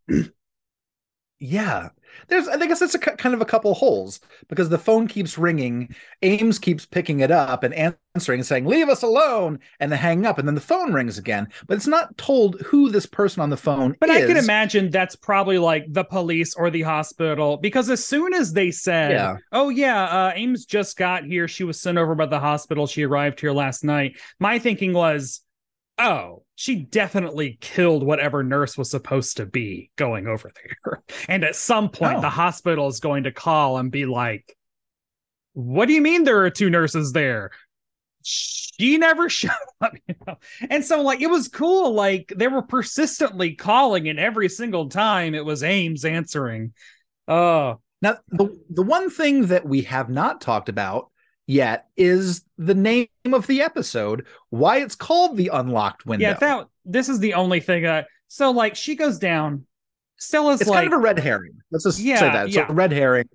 [0.08, 0.22] uh,
[1.38, 1.90] yeah
[2.28, 5.94] there's i guess that's a kind of a couple holes because the phone keeps ringing
[6.22, 10.24] ames keeps picking it up and answering and saying leave us alone and then hang
[10.24, 11.48] up and then the phone rings again.
[11.66, 14.90] But it's not told who this person on the phone but is I can imagine
[14.90, 19.36] that's probably like the police or the hospital because as soon as they said, Yeah.
[19.50, 23.02] oh, yeah, uh, Ames just got here, she was sent over by the hospital, she
[23.02, 25.40] arrived here last night, my thinking was,
[25.98, 31.02] oh, she definitely killed whatever nurse was supposed to be going over there.
[31.28, 32.20] And at some point, Oh.
[32.20, 34.56] the hospital is going to call and be like,
[35.52, 37.50] what do you mean there are two nurses there?
[38.22, 40.36] She never showed up, you know.
[40.70, 41.92] And so, like, it was cool.
[41.92, 46.72] Like, they were persistently calling, and every single time it was Ames answering.
[47.28, 51.10] Oh, Now, the, the one thing that we have not talked about
[51.46, 56.28] yet is the name of the episode, why it's called the unlocked window.
[56.28, 56.34] yeah.
[56.34, 57.84] That this is the only thing.
[57.86, 59.66] Uh, so, like, she goes down.
[60.16, 61.52] Stella's it's like, kind of a red herring.
[61.70, 62.46] Let's just Yeah, say that.
[62.46, 62.66] It's yeah.
[62.68, 63.28] a red herring.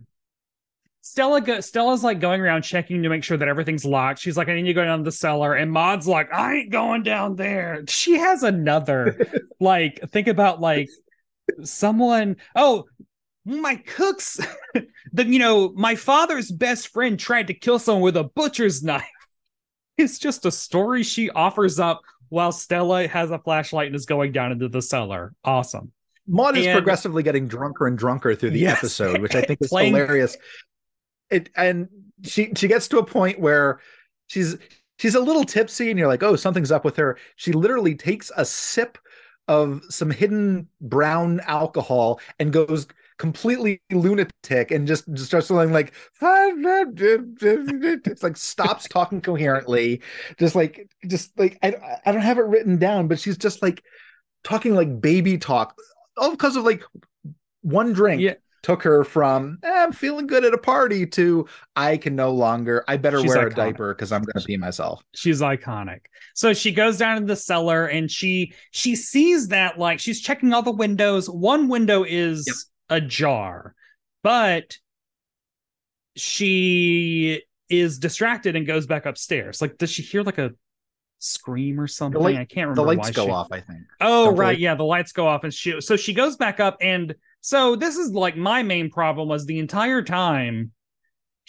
[1.02, 4.20] Stella go- Stella's like going around checking to make sure that everything's locked.
[4.20, 5.54] She's like, I need to go down to the cellar.
[5.56, 7.84] And Maud's like, I ain't going down there.
[7.88, 9.18] She has another
[9.60, 10.88] like think about like
[11.64, 12.86] someone oh
[13.50, 14.40] my cooks
[15.14, 19.04] the you know my father's best friend tried to kill someone with a butcher's knife.
[19.98, 24.32] It's just a story she offers up while Stella has a flashlight and is going
[24.32, 25.34] down into the cellar.
[25.44, 25.92] Awesome.
[26.26, 28.78] Maud is And- progressively getting drunker and drunker through the Yes.
[28.78, 30.38] episode, which I think is Playing- hilarious.
[31.30, 31.90] It and
[32.24, 33.82] she she gets to a point where
[34.28, 34.56] she's
[35.00, 37.18] she's a little tipsy, and you're like, oh, something's up with her.
[37.36, 38.98] She literally takes a sip
[39.50, 42.88] of some hidden brown alcohol and goes
[43.20, 50.02] completely lunatic and just, just starts feeling like it's like stops talking coherently
[50.40, 53.84] just like just like I, I don't have it written down but she's just like
[54.44, 55.76] talking like baby talk
[56.18, 56.82] all because of like
[57.62, 58.36] one drink Yeah.
[58.64, 62.86] took her from "Eh, I'm feeling good at a party to I can no longer
[62.88, 65.04] I better She's wear a diaper because I'm gonna pee myself.
[65.14, 66.00] she's iconic
[66.36, 70.54] so she goes down to the cellar and she she sees that like she's checking
[70.54, 72.56] all the windows one window is Yep.
[72.90, 73.76] Ajar
[74.24, 74.78] but
[76.16, 80.52] she is distracted and goes back upstairs like does she hear like a
[81.20, 83.82] scream or something light- i can't remember The lights go she- off, I think.
[84.00, 84.58] Oh, Don't right.
[84.58, 87.98] Yeah, the lights go off and she so she goes back up and so this
[87.98, 90.72] is like my main problem was the entire time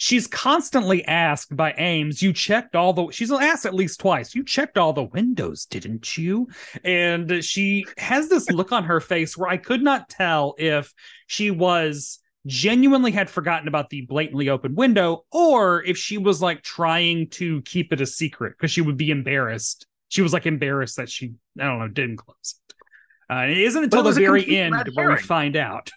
[0.01, 4.43] she's constantly asked by Ames, you checked all the she's asked at least twice, you
[4.43, 6.47] checked all the windows, didn't you?
[6.83, 10.91] And she has this look on her face where I could not tell if
[11.27, 16.63] she was genuinely had forgotten about the blatantly open window or if she was like
[16.63, 19.85] trying to keep it a secret because she would be embarrassed.
[20.09, 22.73] She was like embarrassed that she, I don't know, didn't close it.
[23.31, 25.91] Uh, it isn't until it the very end where we find out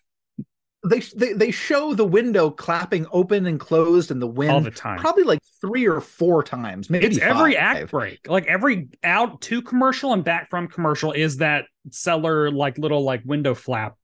[0.85, 4.71] They, they they show the window clapping open and closed in the wind all the
[4.71, 4.99] time.
[4.99, 9.63] probably like three or four times, maybe it's every act break, like every out to
[9.63, 13.97] commercial and back from commercial is that cellar like little like window flap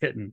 [0.00, 0.32] hitting.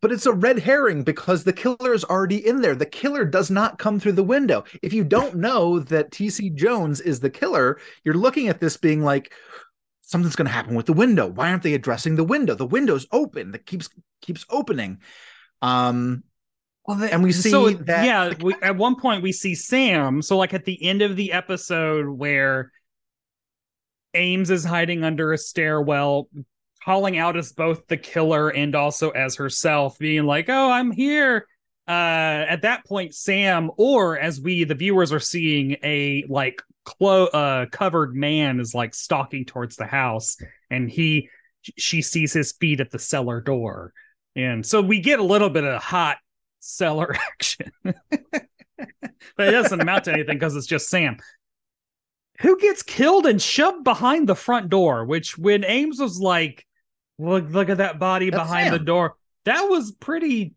[0.00, 2.74] But it's a red herring because the killer is already in there.
[2.74, 4.64] The killer does not come through the window.
[4.82, 9.02] If you don't know that TC Jones is the killer, you're looking at this being
[9.02, 9.32] like
[10.02, 11.26] something's going to happen with the window.
[11.26, 12.54] Why aren't they addressing the window?
[12.54, 13.52] The window's open.
[13.52, 13.88] That keeps
[14.22, 14.98] keeps opening.
[15.62, 16.22] Um
[16.86, 20.38] well, and we see so that yeah we, at one point we see sam so
[20.38, 22.72] like at the end of the episode where
[24.14, 26.28] ames is hiding under a stairwell
[26.82, 31.46] calling out as both the killer and also as herself being like oh i'm here.
[31.86, 37.26] Uh at that point sam or as we the viewers are seeing a like clo-
[37.26, 40.36] uh, covered man is like stalking towards the house,
[40.70, 41.28] and he
[41.76, 43.92] she sees his feet at the cellar door,
[44.38, 46.18] and so we get a little bit of hot
[46.60, 51.16] cellar action, but it doesn't amount to anything because it's just Sam.
[52.40, 55.04] Who gets killed and shoved behind the front door?
[55.04, 56.64] Which, when Ames was like,
[57.18, 60.54] "Look, look at that body That's behind the door," that was pretty.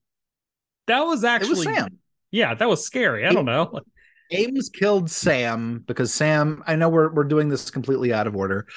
[0.85, 1.97] That was actually was Sam.
[2.29, 3.25] yeah, that was scary.
[3.25, 3.79] I don't know.
[4.31, 8.67] Ames killed Sam because Sam, I know we're we're doing this completely out of order.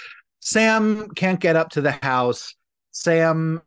[0.41, 2.55] Sam can't get up to the house.
[2.91, 3.61] Sam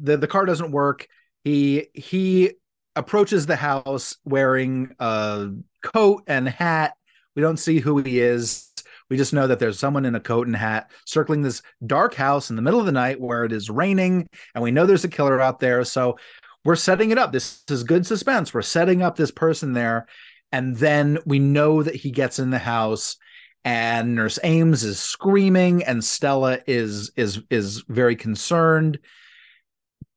[0.00, 1.06] the the car doesn't work.
[1.44, 2.52] He he
[2.96, 5.50] approaches the house wearing a
[5.82, 6.94] coat and hat.
[7.36, 8.66] We don't see who he is.
[9.08, 12.50] We just know that there's someone in a coat and hat circling this dark house
[12.50, 15.08] in the middle of the night where it is raining and we know there's a
[15.08, 15.82] killer out there.
[15.84, 16.16] So
[16.64, 17.32] we're setting it up.
[17.32, 18.54] This is good suspense.
[18.54, 20.06] We're setting up this person there
[20.52, 23.16] and then we know that he gets in the house
[23.64, 28.98] and nurse ames is screaming and stella is is is very concerned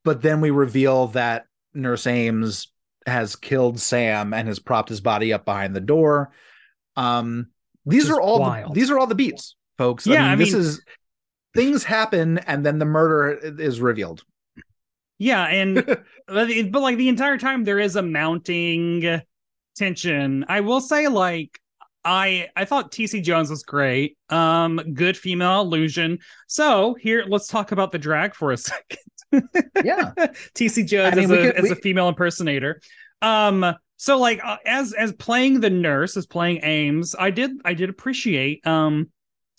[0.04, 2.68] but then we reveal that nurse ames
[3.06, 6.32] has killed sam and has propped his body up behind the door
[6.96, 7.48] um
[7.86, 10.54] these are all the, these are all the beats folks Yeah, i mean, I this
[10.54, 10.82] is
[11.54, 14.24] things happen and then the murder is revealed
[15.20, 15.76] Yeah, and
[16.28, 19.22] but but like the entire time there is a mounting
[19.76, 20.46] tension.
[20.48, 21.60] I will say, like
[22.04, 24.18] I I thought TC Jones was great.
[24.30, 26.20] Um, good female illusion.
[26.48, 29.00] So here, let's talk about the drag for a second.
[29.84, 30.12] Yeah
[30.56, 32.82] TC Jones I mean, as, a, could- as a female impersonator.
[33.22, 37.74] Um, so like uh, as as playing the nurse, as playing Ames, I did I
[37.74, 38.66] did appreciate.
[38.68, 39.10] Um,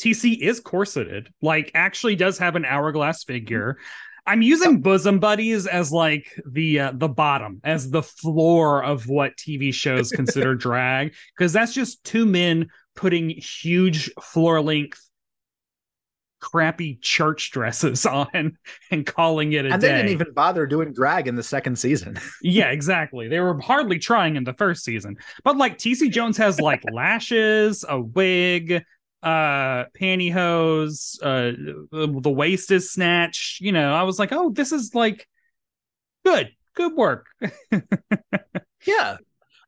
[0.01, 3.79] TC is corseted, like actually does have an hourglass figure.
[4.27, 9.37] I'm using bosom buddies as like the uh, the bottom, as the floor of what
[9.37, 15.01] TV shows consider drag, because that's just two men putting huge floor length
[16.45, 18.59] crappy church dresses on
[18.91, 19.89] and calling it a and day.
[19.89, 23.29] they didn't even bother doing drag in the second season Yeah, exactly.
[23.29, 25.17] They were hardly trying in the first season.
[25.43, 28.85] But like TC Jones has like lashes, a wig,
[29.23, 31.53] uh pantyhose, uh
[31.91, 33.61] the waist is snatched.
[33.63, 35.27] You know, I was like, "Oh, this is like
[36.27, 36.51] good.
[36.75, 37.27] Good work."
[38.87, 39.17] Yeah,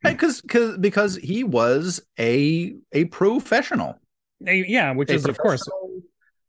[0.02, 3.98] because because because he was a a professional,
[4.40, 5.62] yeah, which A is of course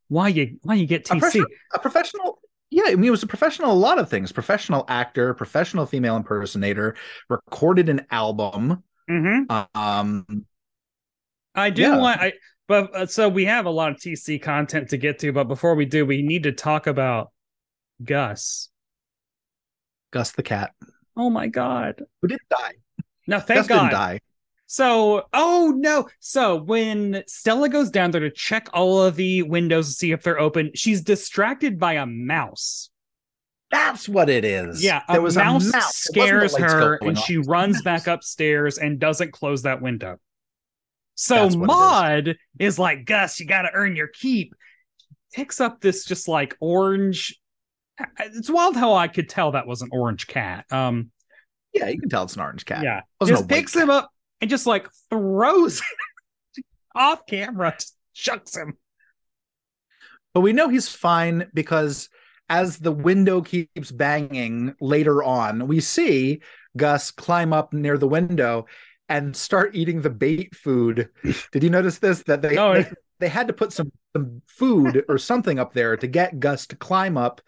[0.08, 1.44] why you why you get a, TC.
[1.74, 2.40] a professional.
[2.70, 3.72] Yeah, I mean, he was a professional.
[3.72, 4.32] A lot of things.
[4.32, 6.96] Professional actor, professional female impersonator,
[7.30, 8.84] recorded an album.
[9.10, 9.80] Mm-hmm.
[9.80, 10.46] Um,
[11.56, 11.98] I do Yeah.
[11.98, 12.34] want I
[12.68, 15.76] but uh, so we have a lot of TC content to get to, but before
[15.76, 17.32] we do, we need to talk about
[18.04, 18.70] Gus.
[20.12, 20.74] Gus the cat,
[21.16, 22.02] Oh my god.
[22.22, 22.74] who didn't die.
[23.28, 23.92] No, thank Gus God.
[24.70, 26.10] So, oh no.
[26.20, 30.24] So, when Stella goes down there to check all of the windows to see if
[30.24, 32.90] they're open, she's distracted by a mouse.
[33.72, 34.84] That's what it is.
[34.84, 35.96] Yeah, a there was mouse, a mouse.
[35.96, 37.24] Scares her and off.
[37.24, 40.18] she a runs back upstairs and doesn't close that window.
[41.16, 41.58] So, it is.
[41.58, 42.78] Maud is.
[42.78, 44.54] like, Gus, you got to earn your keep.
[45.34, 47.40] Picks up this just like orange.
[48.20, 50.66] It's wild how I could tell that was an orange cat.
[50.72, 51.10] Um,
[51.74, 52.84] Yeah, you can tell it's an orange cat.
[52.84, 55.82] yeah, just a picks him up and just like throws
[56.96, 58.78] off camera, just chucks him.
[60.34, 62.10] But we know he's fine because
[62.50, 66.42] as the window keeps banging later on, we see
[66.76, 68.68] Gus climb up near the window
[69.10, 71.10] and start eating the bait food.
[71.52, 72.24] Did you notice this?
[72.24, 75.98] That they Oh, they, they had to put some, some food or something up there
[75.98, 77.42] to get Gus to climb up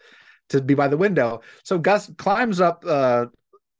[0.48, 1.42] to be by the window.
[1.62, 3.26] So Gus climbs up uh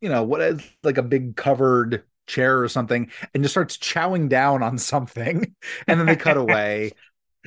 [0.00, 4.28] you know what is like a big covered chair or something and just starts chowing
[4.28, 5.54] down on something
[5.86, 6.92] and then they cut away.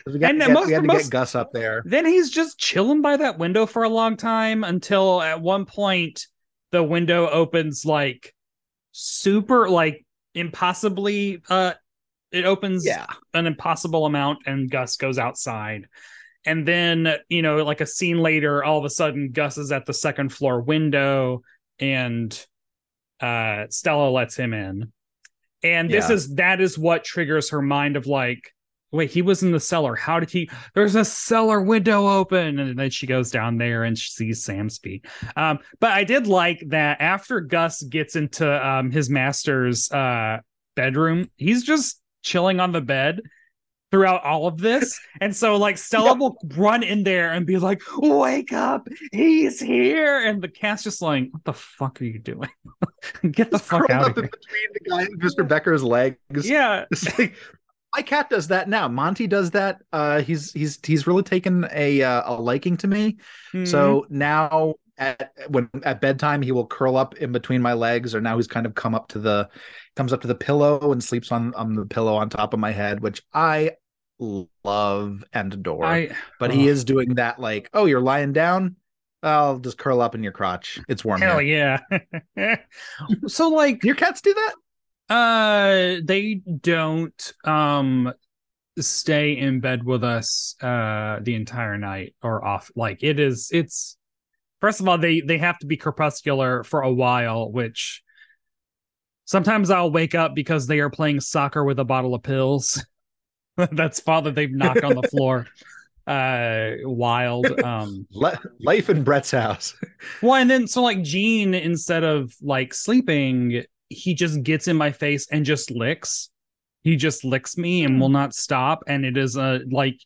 [0.08, 1.84] We, got, And we the had- most- we had to most- get Gus up there.
[1.86, 6.26] Then he's just chilling by that window for a long time until at one point
[6.72, 8.34] the window opens like
[8.91, 11.74] super like impossibly uh
[12.32, 13.06] it opens Yeah.
[13.36, 15.88] an impossible amount and Gus goes outside.
[16.43, 19.86] And then, you know, like a scene later, all of a sudden Gus is at
[19.86, 21.44] the second floor window
[21.77, 22.46] and
[23.24, 24.92] uh Stella lets him in.
[25.63, 26.15] And this Yeah.
[26.15, 28.52] is that is what triggers her mind of like,
[28.92, 29.96] wait, he was in the cellar.
[29.96, 32.60] How did he there's a cellar window open?
[32.60, 35.06] And then she goes down there and she sees Sam's feet.
[35.38, 40.40] Um, but I did like that after Gus gets into um his master's uh
[40.76, 43.21] bedroom, he's just chilling on the bed
[43.94, 45.00] throughout all of this.
[45.21, 50.19] And so like Stella will run in there and be like, wake up, he's here.
[50.25, 52.50] And the cat's just like, what the fuck are you doing?
[53.31, 54.23] Get the Just fuck out up of here.
[54.25, 55.48] in between the guy and Mr.
[55.48, 56.17] Becker's legs.
[56.50, 56.85] Yeah.
[56.91, 57.35] It's like,
[57.96, 58.87] my cat does that now.
[58.89, 59.81] Monty does that.
[59.94, 63.17] Uh, he's he's he's really taken a uh, a liking to me.
[63.54, 63.65] Mm-hmm.
[63.65, 68.19] So now at when at bedtime he will curl up in between my legs, or
[68.19, 69.48] now he's kind of come up to the
[69.96, 72.71] comes up to the pillow and sleeps on on the pillow on top of my
[72.71, 73.71] head, which I
[74.19, 75.85] love and adore.
[75.85, 78.75] I, but oh, he is doing that like, oh, you're lying down.
[79.21, 80.79] I'll just curl up in your crotch.
[80.89, 81.21] It's warm.
[81.21, 81.79] hell here.
[82.35, 82.57] yeah.
[83.27, 84.53] so like Your cats do that?
[85.09, 88.11] Uh, they don't um
[88.79, 92.69] stay in bed with us uh the entire night or off.
[92.75, 93.97] Like it is, it's
[94.59, 98.01] first of all they they have to be crepuscular for a while, which
[99.25, 102.83] sometimes I'll wake up because they are playing soccer with a bottle of pills.
[103.71, 105.47] That's father they've knocked on the floor.
[106.06, 107.47] Uh, wild.
[107.62, 109.73] Um, life in Brett's house.
[110.21, 114.91] well, and then so like Gene, instead of like sleeping, he just gets in my
[114.91, 116.29] face and just licks.
[116.81, 118.83] He just licks me and will not stop.
[118.85, 119.97] And it is a like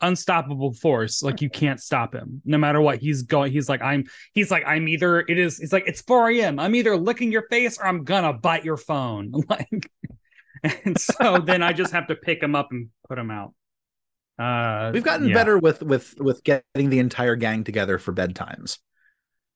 [0.00, 1.22] unstoppable force.
[1.22, 2.42] Like you can't stop him.
[2.44, 3.52] No matter what he's going.
[3.52, 4.04] He's like, I'm
[4.34, 6.58] he's like, I'm either it is he's like, it's 4 a.m.
[6.58, 9.32] I'm either licking your face or I'm gonna bite your phone.
[9.48, 9.90] Like
[10.84, 13.54] and so then I just have to pick them up and put them out.
[14.38, 15.34] Uh We've gotten yeah.
[15.34, 18.78] better with with with getting the entire gang together for bedtimes.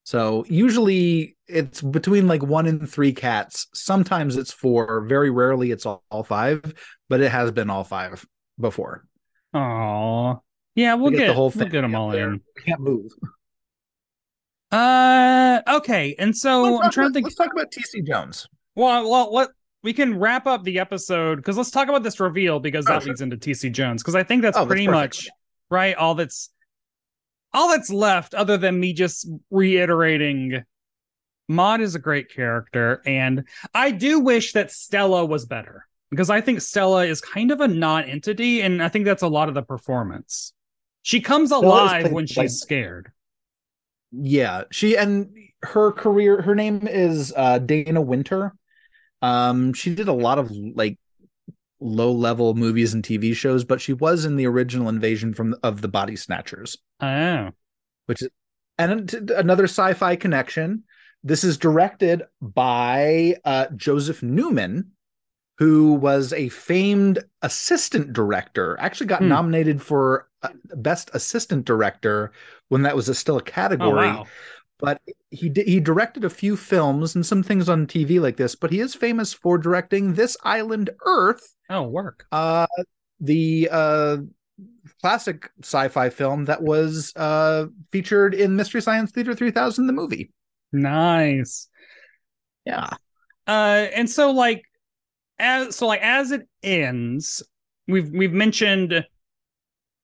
[0.03, 3.67] So usually it's between like one and three cats.
[3.73, 5.05] Sometimes it's four.
[5.05, 6.61] Very rarely it's all, all five,
[7.09, 8.25] but it has been all five
[8.59, 9.05] before.
[9.53, 10.41] Oh,
[10.75, 11.63] yeah, we'll We get, the whole thing.
[11.63, 12.29] we'll get them all there.
[12.29, 12.41] in.
[12.55, 13.11] We can't move.
[14.71, 17.23] Uh, okay, and so Let's I'm trying about- to think.
[17.25, 18.47] Let's talk about TC Jones.
[18.75, 19.49] Well, well, what
[19.87, 23.03] we can wrap up the episode because let's talk about this reveal because Oh, that
[23.03, 23.11] sure.
[23.11, 25.29] leads into TC Jones because I think that's Oh, pretty much
[25.69, 25.95] right.
[25.95, 26.49] All that's
[27.53, 30.61] all that's left, other than me just reiterating.
[31.47, 36.41] Maud is a great character, and I do wish that Stella was better because I
[36.41, 39.61] think Stella is kind of a non-entity, and I think that's a lot of the
[39.61, 40.51] performance.
[41.03, 43.13] She comes alive played when like- she's scared.
[44.11, 45.29] Yeah, she and
[45.63, 46.41] her career.
[46.41, 48.51] Her name is uh, Dana Wynter.
[49.21, 50.97] Um, she did a lot of like
[51.79, 55.81] low level movies and TV shows, but she was in the original Invasion from of
[55.81, 57.51] the Body Snatchers, Oh,
[58.05, 58.29] which is
[58.77, 60.83] and another sci-fi connection.
[61.23, 64.91] This is directed by uh, Joseph Newman,
[65.57, 68.77] who was a famed assistant director.
[68.79, 69.29] Actually, got Hmm.
[69.29, 72.31] nominated for uh, best assistant director
[72.69, 74.25] when that was a, still a oh category wow.
[74.79, 75.01] But
[75.31, 78.55] he did, he directed a few films and some things on TV like this.
[78.55, 82.25] But he is famous for directing This Island Earth, Oh, work.
[82.31, 82.67] uh,
[83.19, 84.17] the uh,
[85.01, 90.31] classic sci-fi film that was uh, featured in Mystery Science Theater 3000, the movie.
[90.71, 91.69] Nice.
[92.65, 92.89] Yeah,
[93.47, 94.63] Uh, and so like,
[95.39, 97.43] as so like as it ends,
[97.87, 99.05] we've we've mentioned.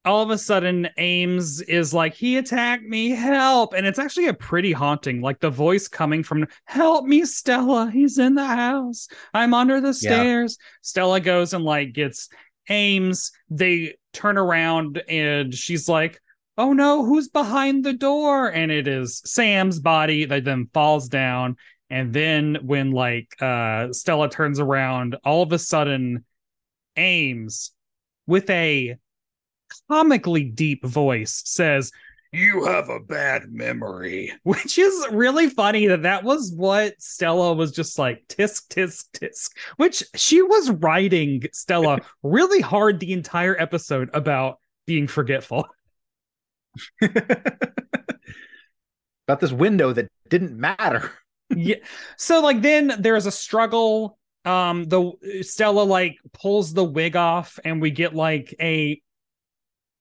[0.05, 3.73] All of a sudden, Ames is like, he attacked me, help.
[3.73, 7.89] And it's actually a pretty haunting, like the voice coming from, help me, Stella.
[7.89, 9.07] He's in the house.
[9.33, 9.93] I'm under the Yeah.
[9.93, 10.57] stairs.
[10.81, 12.27] Stella goes and like gets
[12.69, 13.31] Ames.
[13.49, 16.21] They turn around and she's like,
[16.57, 18.47] oh no, who's behind the door?
[18.49, 21.55] And it is Sam's body that then falls down.
[21.89, 26.25] And then when like uh Stella turns around, all of a sudden
[26.97, 27.71] Ames
[28.27, 28.97] with a
[29.89, 31.91] comically deep voice says,
[32.31, 37.71] "You have a bad memory," which is really funny that that was what Stella was
[37.71, 44.09] just like tisk tisk tisk, which she was writing Stella really hard the entire episode
[44.13, 45.67] about being forgetful.
[49.27, 51.11] about this window that didn't matter.
[51.55, 51.75] yeah.
[52.17, 54.17] So like then there's a struggle.
[54.45, 55.11] Um the
[55.41, 59.01] Stella like pulls the wig off and we get like a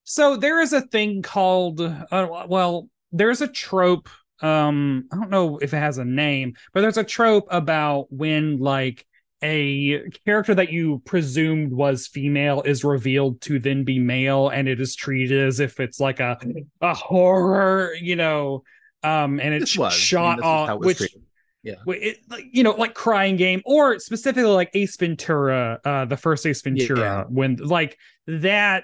[0.03, 4.09] So there is a thing called uh, well there's a trope
[4.41, 8.57] um I don't know if it has a name but there's a trope about when
[8.59, 9.05] like
[9.43, 14.79] a character that you presumed was female is revealed to then be male and it
[14.81, 16.37] is treated as if it's like a
[16.81, 18.63] a horror you know
[19.03, 21.21] um and it's This was I mean, shot off it which treated.
[21.65, 21.75] Yeah.
[21.87, 22.17] It,
[22.51, 26.99] you know, like crying game, or specifically like Ace Ventura, uh, the first Ace Ventura,
[26.99, 27.23] Yeah.
[27.29, 27.97] when like
[28.27, 28.83] that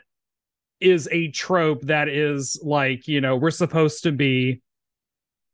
[0.82, 4.62] is a trope that is like, you know, we're supposed to be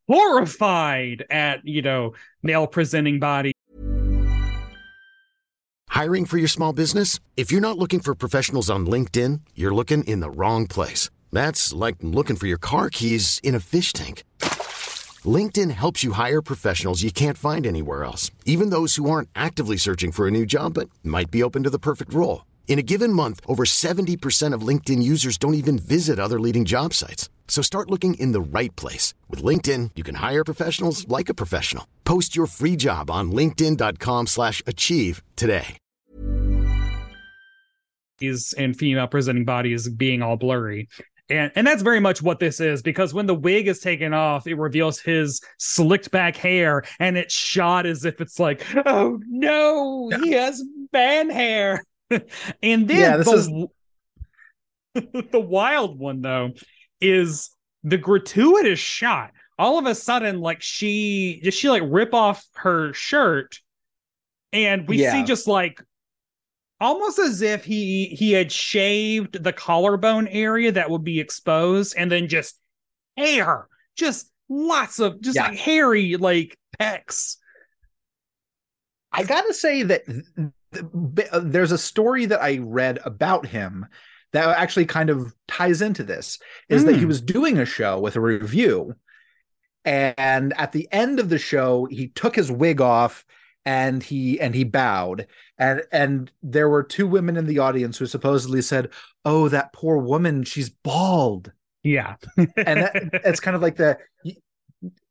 [0.07, 2.13] horrified at, you know,
[2.43, 3.51] male presenting body.
[5.89, 7.19] Hiring for your small business?
[7.37, 11.09] If you're not looking for professionals on LinkedIn, you're looking in the wrong place.
[11.31, 14.23] That's like looking for your car keys in a fish tank.
[15.23, 19.77] LinkedIn helps you hire professionals you can't find anywhere else, even those who aren't actively
[19.77, 22.45] searching for a new job but might be open to the perfect role.
[22.67, 26.93] In a given month, over 70% of LinkedIn users don't even visit other leading job
[26.93, 27.29] sites.
[27.47, 29.13] So start looking in the right place.
[29.29, 31.87] With LinkedIn, you can hire professionals like a professional.
[32.03, 35.77] Post your free job on linkedin.com slash achieve today.
[38.17, 40.87] These and female presenting bodies being all blurry.
[41.29, 44.47] And, and that's very much what this is because when the wig is taken off,
[44.47, 50.09] it reveals his slicked back hair and it's shot as if it's like, oh no,
[50.23, 50.63] he has
[50.93, 51.83] man hair.
[52.63, 53.67] and then Yeah, this the,
[55.31, 56.51] the wild one though
[57.01, 57.51] is
[57.83, 59.31] the gratuitous shot.
[59.57, 63.59] All of a sudden, like she does she like rip off her shirt,
[64.51, 65.81] and we see just like
[66.81, 72.11] almost as if he he had shaved the collarbone area that would be exposed, and
[72.11, 72.59] then just
[73.15, 75.47] hair, just lots of just Yeah.
[75.47, 77.37] like hairy like pecs.
[79.11, 80.49] I gotta say that th- th-
[80.93, 83.85] there's a story that I read about him
[84.33, 86.39] that actually kind of ties into this.
[86.69, 87.07] Is that he Hmm.
[87.07, 88.95] was doing a show with a review,
[89.85, 93.25] and at the end of the show, he took his wig off
[93.65, 98.05] and he and he bowed, and and there were two women in the audience who
[98.05, 98.89] supposedly said,
[99.25, 101.51] "Oh, that poor woman, she's bald."
[101.83, 104.35] Yeah, and that, it's kind of like the you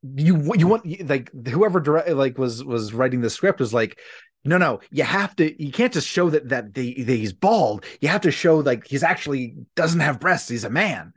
[0.02, 3.98] you, you want like whoever direct, like was was writing the script was like
[4.44, 7.84] no no you have to you can't just show that that, the, that he's bald
[8.00, 11.12] you have to show like he's actually doesn't have breasts he's a man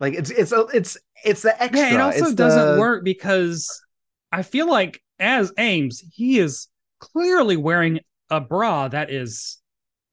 [0.00, 3.04] like it's it's a, it's it's the extra Yeah, it also It's doesn't the- work
[3.04, 3.82] because
[4.32, 6.68] I feel like as Ames, he is
[7.00, 8.00] clearly wearing
[8.30, 9.58] a bra that is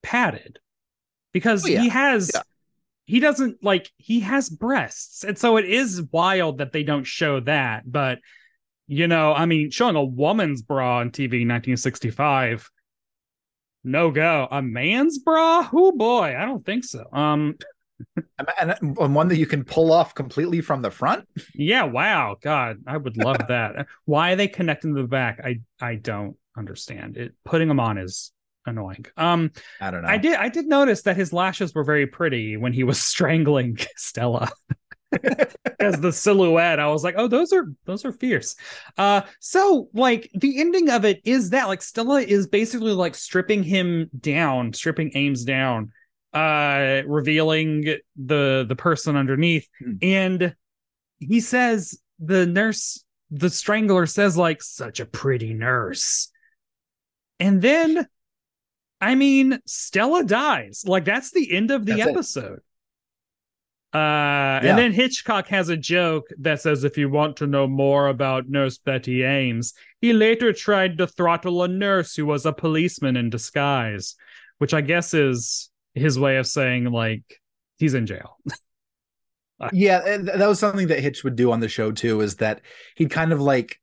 [0.02, 0.58] padded
[1.32, 1.80] because Oh, yeah.
[1.80, 2.42] he has Yeah.
[3.06, 5.24] he doesn't like he has breasts.
[5.24, 8.18] And so it is wild that they don't show that, but
[8.88, 12.68] you know, I mean, showing a woman's bra on TV in 1965
[13.84, 14.48] no go.
[14.50, 15.68] A man's bra?
[15.72, 17.04] Oh boy, I don't think so.
[17.12, 17.56] Um
[18.60, 22.36] and, and one that you can pull off completely from the front Yeah, wow.
[22.40, 23.86] God, I would love that.
[24.04, 25.40] Why are they connecting the back?
[25.42, 27.16] I I don't understand.
[27.16, 28.32] It putting them on is
[28.66, 29.06] annoying.
[29.16, 32.56] Um i don't know I did I did notice that his lashes were very pretty
[32.56, 34.50] when he was strangling Stella.
[35.80, 38.56] As the silhouette, I was like, "Oh, those are those are fierce."
[38.96, 43.62] Uh, so like the ending of it is that like Stella is basically like stripping
[43.62, 45.92] him down, stripping Ames down,
[46.34, 49.92] uh, revealing the the person underneath, Hmm.
[50.02, 50.54] and
[51.18, 56.30] he says the nurse, the strangler says like, "Such a pretty nurse,"
[57.40, 58.06] and then,
[59.00, 60.84] I mean, Stella dies.
[60.86, 62.62] Like that's the end of the That's it.
[63.94, 64.70] Uh, Yeah.
[64.70, 68.48] and then Hitchcock has a joke that says, if you want to know more about
[68.48, 73.30] Nurse Betty Ames, he later tried to throttle a nurse who was a policeman in
[73.30, 74.14] disguise,
[74.58, 77.40] which I guess is his way of saying, like,
[77.78, 78.36] he's in jail.
[79.72, 82.60] yeah that was something that hitch would do on the show too is that
[82.94, 83.80] he'd kind of like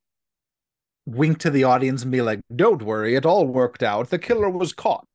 [1.04, 4.48] wink to the audience and be like don't worry it all worked out the killer
[4.48, 5.06] was caught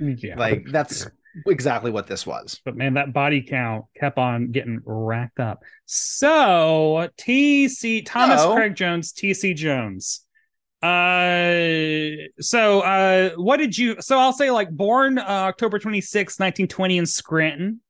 [0.00, 0.34] Yeah.
[0.36, 1.06] like that's
[1.46, 5.62] exactly what this was but man, that body count kept on getting racked up.
[5.86, 10.24] So TC Thomas Craig Jones, TC Jones.
[10.82, 16.98] Uh so uh what did you so I'll say like born uh, October 26, 1920
[16.98, 17.80] in Scranton,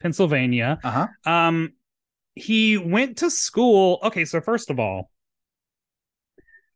[0.00, 0.78] Pennsylvania.
[0.82, 1.72] uh-huh Um
[2.34, 4.00] he went to school.
[4.02, 5.10] Okay, so first of all,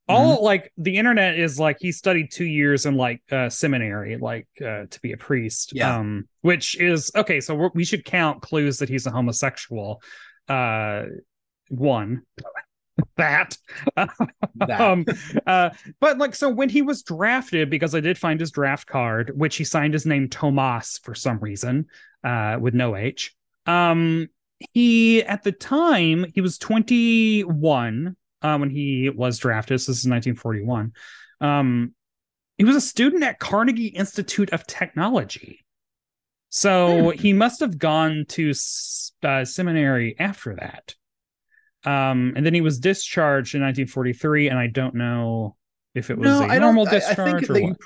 [0.09, 4.49] all like the internet is like he studied two years in like uh seminary like
[4.61, 5.97] uh to be a priest Yeah.
[5.99, 10.01] um which is okay so we're, we should count clues that he's a homosexual
[10.49, 11.05] uh
[11.69, 12.23] one
[13.17, 13.57] that
[14.57, 14.81] That.
[14.81, 15.05] um
[15.47, 19.33] uh but like so when he was drafted because i did find his draft card
[19.37, 21.87] which he signed his name tomas for some reason
[22.25, 23.37] uh with no h
[23.67, 24.27] um
[24.75, 29.81] he at the time he was 21 uh, when he was drafted.
[29.81, 30.93] So this is 1941.
[31.41, 31.95] Um,
[32.57, 35.65] he was a student at Carnegie Institute of Technology.
[36.51, 38.53] So he must have gone to
[39.23, 40.95] uh, seminary after that.
[41.85, 45.57] Um, and then he was discharged in 1943, and I don't know
[45.95, 47.77] if it was no a i normal don't I- I, discharge think or that what.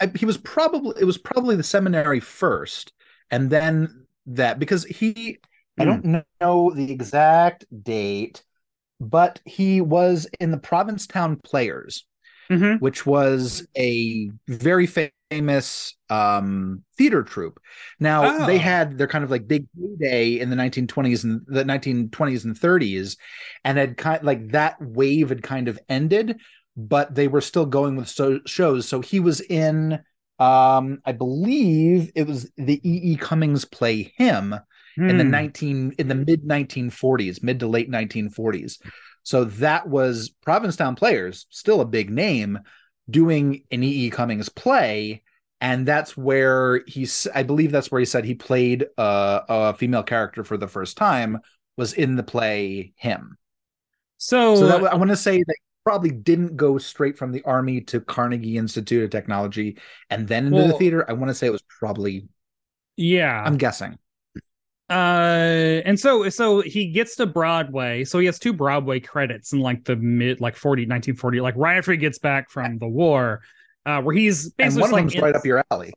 [0.00, 2.92] I, he was probably it was probably the seminary first
[3.30, 5.38] and then that because he
[5.78, 5.88] i Hmm.
[5.90, 8.42] don't know the exact date
[9.00, 12.04] but he was in the provincetown players
[12.50, 12.80] Mhm.
[12.80, 14.86] which was a very
[15.30, 17.60] famous um theater troupe
[18.00, 18.46] now Oh.
[18.46, 22.56] they had their kind of like big heyday in the 1920s and the 1920s and
[22.58, 23.16] 30s
[23.64, 26.40] and had kind of, like that wave had kind of ended
[26.76, 30.00] but they were still going with so- shows so he was in
[30.40, 33.12] Um, I believe it was the E.
[33.12, 33.16] E.
[33.16, 34.54] Cummings play him
[35.06, 35.30] in the Hmm.
[35.30, 38.80] 19 in the mid 1940s, mid to late 1940s.
[39.22, 42.60] So that was Provincetown Players, still a big name,
[43.10, 44.06] doing an E.
[44.06, 44.10] E.
[44.10, 45.22] Cummings play.
[45.60, 50.04] And that's where he's, I believe that's where he said he played a, a female
[50.04, 51.40] character for the first time,
[51.76, 53.36] was in the play him.
[54.18, 57.80] So, So that, I want to say that probably didn't go straight from the army
[57.80, 59.78] to Carnegie Institute of Technology
[60.10, 61.04] and then into the theater.
[61.08, 62.28] I want to say it was probably,
[62.96, 63.42] yeah.
[63.44, 63.98] I'm guessing.
[64.90, 69.60] Uh and so so he gets to broadway so he has two broadway credits in
[69.60, 73.42] like the mid like 40 1940 like right after he gets back from the war
[73.84, 75.92] uh where he's And basically one of them's in- right up your alley.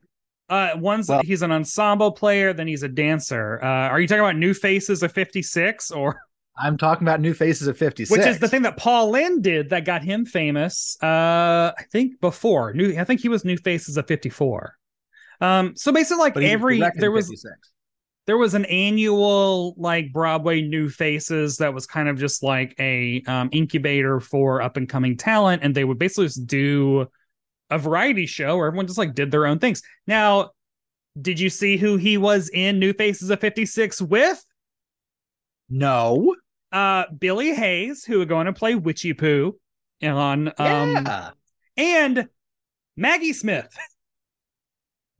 [0.49, 4.19] uh one's Well- he's an ensemble player then he's a dancer uh are you talking
[4.25, 6.19] about new faces of 56 or
[6.57, 8.11] I'm talking about New Faces of 56.
[8.11, 12.19] which is the thing that paul lynde did that got him famous uh i think
[12.19, 14.75] before new i think he was new faces of 54
[15.39, 17.70] um so basically like every there was 56.
[18.27, 23.23] There was an annual like Broadway New Faces that was kind of just like a
[23.27, 27.07] um, incubator for up and coming talent, and they would basically just do
[27.69, 29.81] a variety show where everyone just like did their own things.
[30.05, 30.51] Now,
[31.19, 34.43] did you see who he was in New Faces of '56 with?
[35.69, 36.35] No.
[36.71, 39.53] Uh, Billie Hayes, who would go on to play Witchiepoo
[40.03, 41.29] on um, yeah.
[41.77, 42.29] and
[42.95, 43.75] Maggie Smith.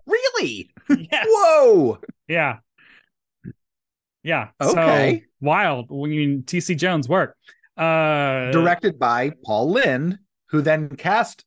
[0.06, 0.70] Really?
[1.12, 1.26] yes.
[1.28, 2.00] Whoa.
[2.28, 2.58] Yeah.
[4.24, 4.50] Yeah.
[4.62, 5.20] Okay.
[5.22, 7.36] So wild when mean, TC Jones work.
[7.78, 10.18] Uh Directed by Paul Lynde,
[10.50, 11.44] who then cast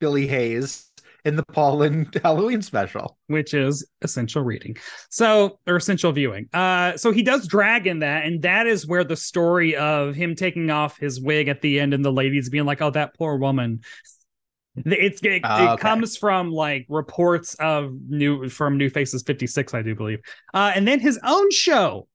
[0.00, 0.90] Billie Hayes
[1.24, 3.16] in the Paul Lynde Halloween special.
[3.28, 4.76] which is essential reading.
[5.10, 6.48] So or essential viewing.
[6.52, 10.34] Uh so he does drag in that, and that is where the story of him
[10.34, 13.36] taking off his wig at the end and the ladies being like, Oh, that poor
[13.36, 13.82] woman.
[14.76, 19.82] It's it, Ah, it comes from like reports of new from New Faces 56, I
[19.82, 20.20] do believe.
[20.54, 22.08] Uh and then his own show.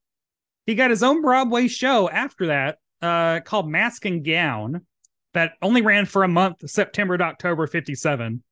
[0.66, 4.86] He got his own Broadway show after that, uh, called Mask and Gown,
[5.34, 8.44] that only ran for a month, September to October 57,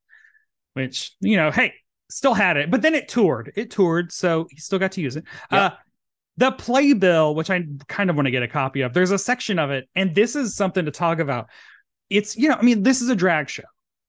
[0.75, 1.73] which, you know, hey,
[2.09, 3.51] still had it, but then it toured.
[3.55, 5.25] It toured, so he still got to use it.
[5.51, 5.71] Yep.
[5.71, 5.75] Uh
[6.37, 9.57] the playbill, which I kind of want to get a copy of, there's a section
[9.57, 11.49] of it, and this is something to talk about.
[12.09, 13.63] It's, you know, I mean, this is a drag show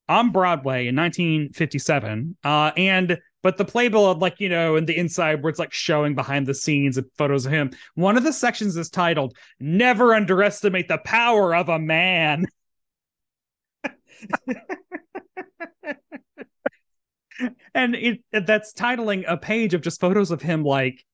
[0.08, 2.36] on Broadway in 1957.
[2.44, 5.72] Uh, and but the playbill of like, you know, in the inside where it's like
[5.72, 7.70] showing behind the scenes and photos of him.
[7.94, 12.46] One of the sections is titled Never Underestimate the Power of a Man.
[17.74, 21.04] and it that's titling a page of just photos of him like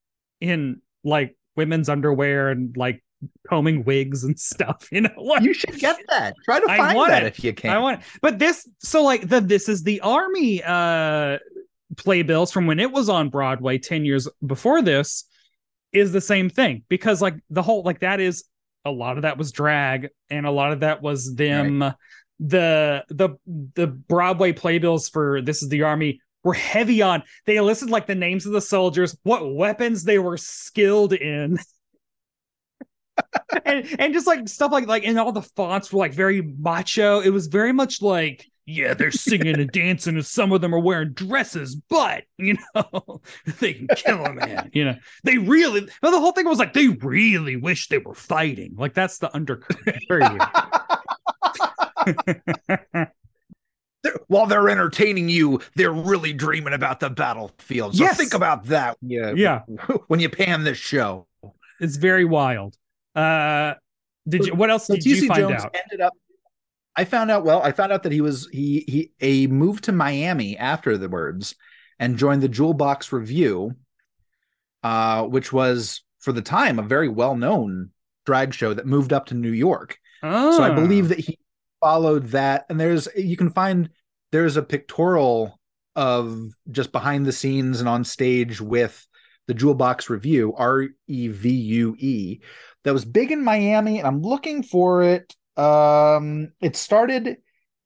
[0.40, 3.02] in like women's underwear and like
[3.48, 6.34] combing wigs and stuff you know what You should get that.
[6.44, 7.26] Try to find that it.
[7.26, 7.70] if you can.
[7.70, 8.06] I want, it.
[8.20, 11.38] but this so like the this is the army uh
[11.96, 15.24] playbills from when it was on Broadway ten years before this
[15.92, 18.44] is the same thing because like the whole like that is
[18.84, 21.80] a lot of that was drag and a lot of that was them
[22.40, 23.36] the the
[23.74, 28.14] the Broadway playbills for this is the army were heavy on they listed like the
[28.14, 31.58] names of the soldiers what weapons they were skilled in
[33.64, 37.20] and and just like stuff like like and all the fonts were like very macho.
[37.20, 40.78] It was very much like yeah, they're singing and dancing, and some of them are
[40.78, 43.20] wearing dresses, but you know
[43.60, 44.70] they can kill a man.
[44.72, 45.88] You know they really.
[46.02, 48.74] Well, the whole thing was like they really wish they were fighting.
[48.76, 49.98] Like that's the undercurrent.
[50.08, 50.42] Very weird.
[54.02, 57.94] They're- while they're entertaining you, they're really dreaming about the battlefield.
[57.96, 58.16] So Yes.
[58.16, 58.96] think about that.
[59.00, 59.60] you- Yeah.
[60.08, 61.28] when you pan this show.
[61.80, 62.76] it's very wild.
[63.14, 63.74] Uh,
[64.28, 64.54] did you?
[64.54, 65.74] What else So did you find Jones out?
[65.74, 66.12] ended up.
[66.94, 67.44] I found out.
[67.44, 71.08] Well, I found out that he was he he a moved to Miami after the
[71.08, 71.54] words
[71.98, 73.72] and joined the Jewel Box Revue,
[74.82, 77.90] uh, which was for the time a very well known
[78.26, 79.98] drag show that moved up to New York.
[80.22, 81.36] So I believe that he
[81.80, 83.90] followed that, and there's you can find
[84.30, 85.58] there's a pictorial
[85.96, 86.40] of
[86.70, 89.04] just behind the scenes and on stage with
[89.46, 92.40] the Jewel Box Revue R E V U E
[92.84, 95.34] that was big in Miami, and I'm looking for it.
[95.56, 97.36] Um, it started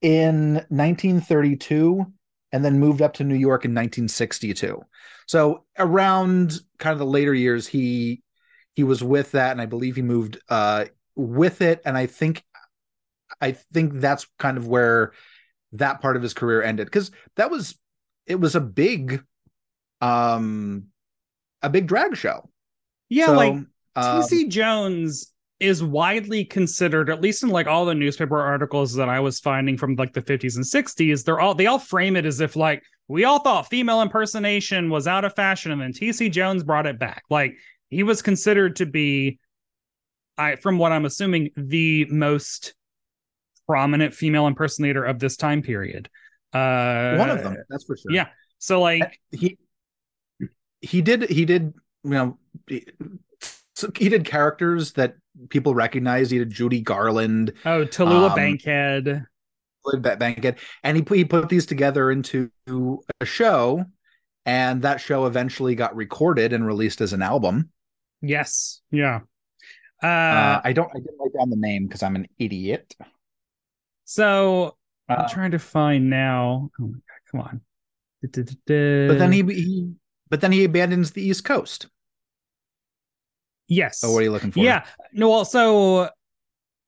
[0.01, 2.07] in 1932
[2.53, 4.81] and then moved up to New York in 1962.
[5.27, 8.23] So around kind of the later years, he
[8.75, 12.45] he was with that, and I believe he moved uh with it, and I think
[13.41, 15.13] I think that's kind of where
[15.73, 17.77] that part of his career ended because that was
[18.27, 19.23] it was a big
[20.01, 20.89] um
[21.63, 22.49] a big drag show.
[23.09, 27.95] yeah, So, like um, TC Jones is widely considered, at least in like all the
[27.95, 31.67] newspaper articles that I was finding from like the 50s and 60s, they're all they
[31.67, 35.73] all frame it as if like we all thought female impersonation was out of fashion,
[35.73, 37.23] and then TC Jones brought it back.
[37.31, 37.57] Like
[37.89, 39.39] he was considered to be,
[40.37, 42.75] I from what I'm assuming, the most
[43.67, 46.09] prominent female impersonator of this time period.
[46.53, 48.13] Uh, One of them, that's for sure.
[48.13, 48.29] Yeah.
[48.59, 49.59] So like he
[50.87, 51.75] he did he did
[52.05, 52.39] you know
[53.75, 55.17] so he did characters that
[55.51, 56.31] people recognize.
[56.31, 59.27] He did Judy Garland, oh Tallulah Um, Bankhead.
[59.93, 62.51] Bankhead, Bankhead, and he put, he put these together into
[63.21, 63.85] a show,
[64.47, 67.71] and that show eventually got recorded and released as an album.
[68.23, 68.81] Yes.
[68.91, 69.21] Yeah.
[70.03, 72.95] Uh, Uh, I don't I didn't write down the name because I'm an idiot.
[74.05, 74.77] so
[75.09, 76.71] I'm Uh, trying to find now.
[76.81, 77.61] Oh my god, come on.
[78.23, 79.93] but But then he, he
[80.29, 81.89] but then he abandons the East Coast.
[83.69, 84.01] Yes.
[84.01, 84.61] So what are you looking for?
[84.61, 84.85] Yeah.
[85.13, 86.09] No, well, so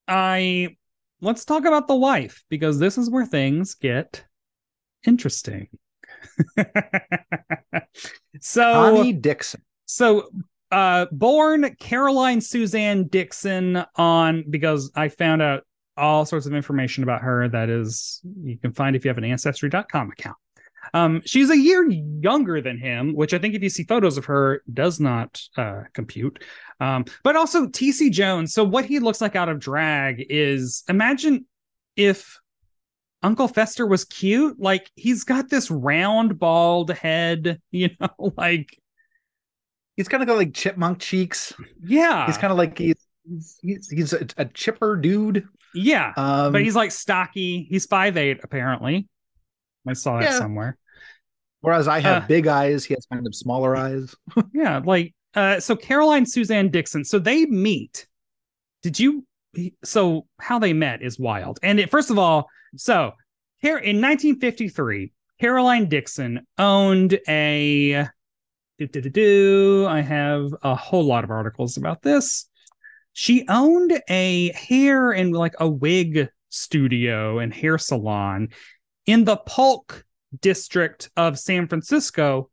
[0.07, 0.77] I
[1.21, 4.25] let's talk about the wife because this is where things get
[5.07, 5.69] interesting.
[8.41, 9.63] so Connie Dixon.
[9.87, 10.29] so
[10.71, 15.65] uh born Caroline Suzanne Dixon on because I found out
[15.97, 19.25] all sorts of information about her that is you can find if you have an
[19.25, 20.37] ancestry.com account.
[20.95, 24.27] Um she's a year younger than him, which I think if you see photos of
[24.27, 26.43] her does not uh compute.
[26.81, 31.47] Um but also TC Jones, so what he looks like out of drag is imagine
[31.97, 32.39] if
[33.23, 38.79] Uncle Fester was cute, like he's got this round bald head, you know, like
[39.97, 41.53] He's kind of got like chipmunk cheeks.
[41.83, 42.25] yeah.
[42.27, 43.05] He's kind of like he's
[43.61, 45.45] he's, he's a, a chipper dude.
[45.75, 46.13] yeah.
[46.17, 47.67] Um, but he's like stocky.
[47.69, 49.09] He's five eight apparently.
[49.89, 50.39] I saw that Yeah.
[50.39, 50.77] somewhere.
[51.61, 54.15] whereas I have uh, big eyes, he has kind of smaller eyes.
[54.55, 57.05] Yeah, like uh so Caroline Suzanne Dixon.
[57.05, 58.07] So they meet.
[58.83, 59.25] Did you
[59.85, 61.59] so how they met is wild.
[61.63, 63.13] And it, first of all, so
[63.59, 68.07] here in 1953, Caroline Dixon owned a
[68.79, 69.87] do, do, do, do.
[69.89, 72.49] I have a whole lot of articles about this.
[73.13, 78.49] She owned a hair and like a wig studio and hair salon
[79.09, 80.05] in the Polk
[80.43, 82.51] district of San Francisco,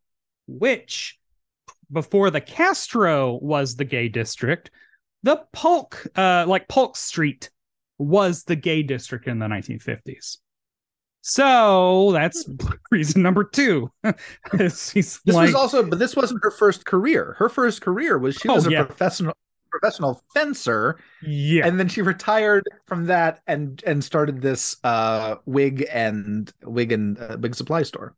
[0.47, 1.19] which
[1.91, 4.71] before the Castro was the gay district,
[5.21, 7.49] the Polk, uh, like Polk Street,
[7.97, 10.37] was the gay district in the 1950s.
[11.21, 12.47] So that's
[12.91, 13.91] reason number two.
[14.59, 17.35] She's This like, was also, but this wasn't her first career.
[17.37, 18.83] Her first career was she Oh, was a yeah.
[18.85, 19.33] professional
[19.79, 25.87] professional fencer, yeah, and then she retired from that and and started this uh wig
[25.91, 28.15] and wig and uh, wig supply store.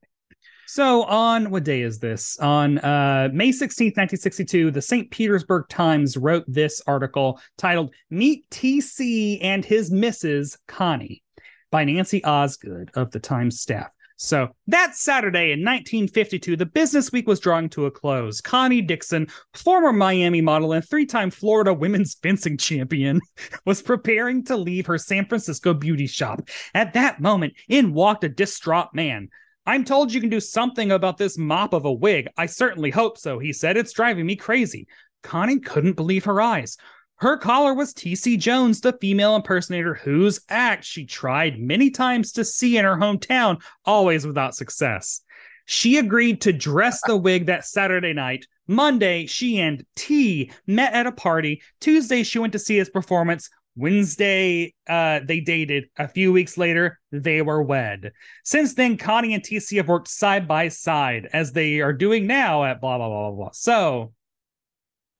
[0.70, 2.38] So on what day is this?
[2.40, 5.10] On uh, May 16th, 1962, the St.
[5.10, 10.58] Petersburg Times wrote this article titled Meet TC and His Mrs.
[10.68, 11.24] Connie
[11.72, 13.92] by Nancy Osgood of the Times staff.
[14.18, 18.42] So that Saturday in 1952, the business week was drawing to a close.
[18.42, 23.22] Connie Dixon, former Miami model and three time Florida women's fencing champion,
[23.66, 26.50] was preparing to leave her San Francisco beauty shop.
[26.74, 29.30] At that moment, in walked a distraught man.
[29.68, 32.28] I'm told you can do something about this mop of a wig.
[32.38, 33.78] I certainly hope so, he said.
[33.78, 34.88] It's driving me crazy.
[35.22, 36.78] Connie couldn't believe her eyes.
[37.20, 38.38] Her caller was T.C.
[38.38, 43.62] Jones, the female impersonator whose act she tried many times to see in her hometown,
[43.86, 45.22] always without success.
[45.66, 48.46] She agreed to dress the wig that Saturday night.
[48.68, 51.62] Monday, she and T met at a party.
[51.80, 53.50] Tuesday, she went to see his performance.
[53.76, 55.90] Wednesday, uh, they dated.
[55.98, 58.12] A few weeks later, they were wed.
[58.44, 62.64] Since then, Connie and TC have worked side by side as they are doing now
[62.64, 63.52] at blah, blah, blah, blah, blah.
[63.54, 64.14] So,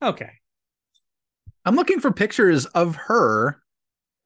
[0.02, 0.32] okay.
[1.68, 3.62] I'm looking for pictures of her,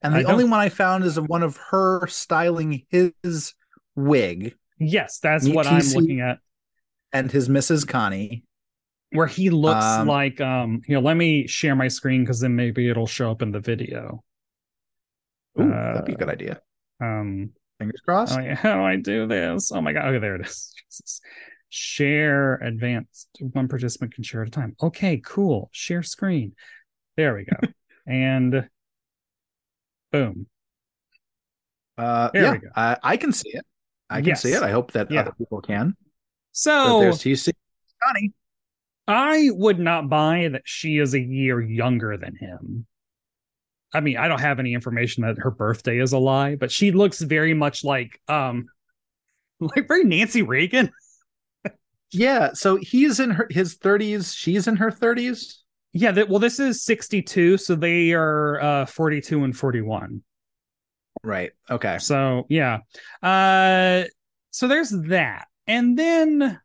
[0.03, 3.53] and the only one I found is of one of her styling his
[3.95, 6.39] wig Yes, that's Meet what I'm looking at.
[7.13, 7.87] and his Mrs.
[7.87, 8.43] Connie.
[9.11, 12.55] Where he looks Um, like, um, you know, let me share my screen because then
[12.55, 14.23] maybe it'll show up in the video.
[15.59, 16.61] Ooh, Uh, that'd be a good idea.
[17.01, 18.37] Um, Fingers crossed.
[18.37, 19.71] oh, yeah, how do I do this?
[19.71, 20.05] Oh my god!
[20.05, 20.73] Okay, there it is.
[20.89, 21.21] Jesus.
[21.69, 23.27] Share advanced.
[23.39, 24.75] One participant can share at a time.
[24.81, 25.69] Okay, cool.
[25.73, 26.53] Share screen.
[27.21, 27.67] There we go.
[28.07, 28.67] and
[30.11, 30.47] boom.
[31.95, 32.69] Uh, There yeah, we go.
[32.75, 33.63] I, I can see it.
[34.09, 34.41] I can Yes.
[34.41, 34.63] see it.
[34.63, 35.21] I hope that Yeah.
[35.21, 35.95] other people can.
[35.99, 36.07] But
[36.53, 37.51] So there's TC
[38.01, 38.33] Connie.
[39.07, 42.87] I would not buy that she is a year younger than him.
[43.93, 46.91] I mean, I don't have any information that her birthday is a lie, but she
[46.91, 48.65] looks very much like um
[49.59, 50.89] like very Nancy Reagan.
[52.13, 54.35] Yeah, so he's in her his 30s.
[54.35, 55.60] She's in her 30s.
[55.93, 60.23] Yeah, that well, this is 62, so they are uh 42 and 41.
[61.23, 61.51] Right.
[61.69, 61.97] Okay.
[61.99, 62.79] So yeah.
[63.21, 64.03] Uh
[64.51, 65.47] so there's that.
[65.67, 66.59] And then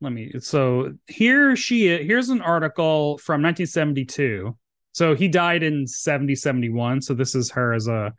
[0.00, 4.56] let me so here she here's an article from 1972.
[4.92, 7.02] So he died in 70 71.
[7.02, 8.14] So this is her as a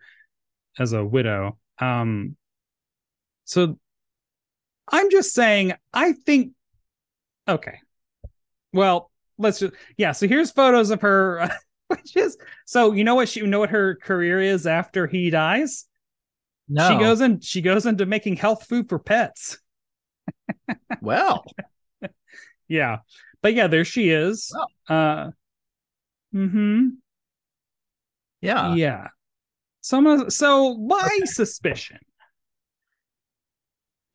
[0.77, 1.57] as a widow.
[1.79, 2.35] Um
[3.45, 3.79] so
[4.91, 6.51] I'm just saying I think
[7.47, 7.79] okay.
[8.73, 11.49] Well, let's just yeah, so here's photos of her
[11.87, 15.29] which is so you know what she you know what her career is after he
[15.29, 15.85] dies?
[16.69, 16.89] No.
[16.89, 19.59] She goes in she goes into making health food for pets.
[21.01, 21.45] well.
[22.67, 22.97] yeah.
[23.41, 24.53] But yeah, there she is.
[24.89, 25.31] Uh
[26.33, 26.87] mm-hmm.
[28.41, 28.75] Yeah.
[28.75, 29.07] Yeah.
[29.81, 31.25] Some so my okay.
[31.25, 31.99] suspicion.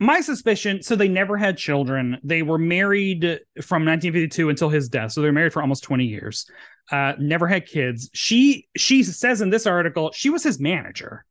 [0.03, 2.19] My suspicion, so they never had children.
[2.25, 3.23] They were married
[3.63, 5.13] from 1952 until his death.
[5.13, 6.51] So they're married for almost 20 years.
[6.91, 8.11] Uh, never had kids.
[8.13, 11.25] She she says in this article, she was his manager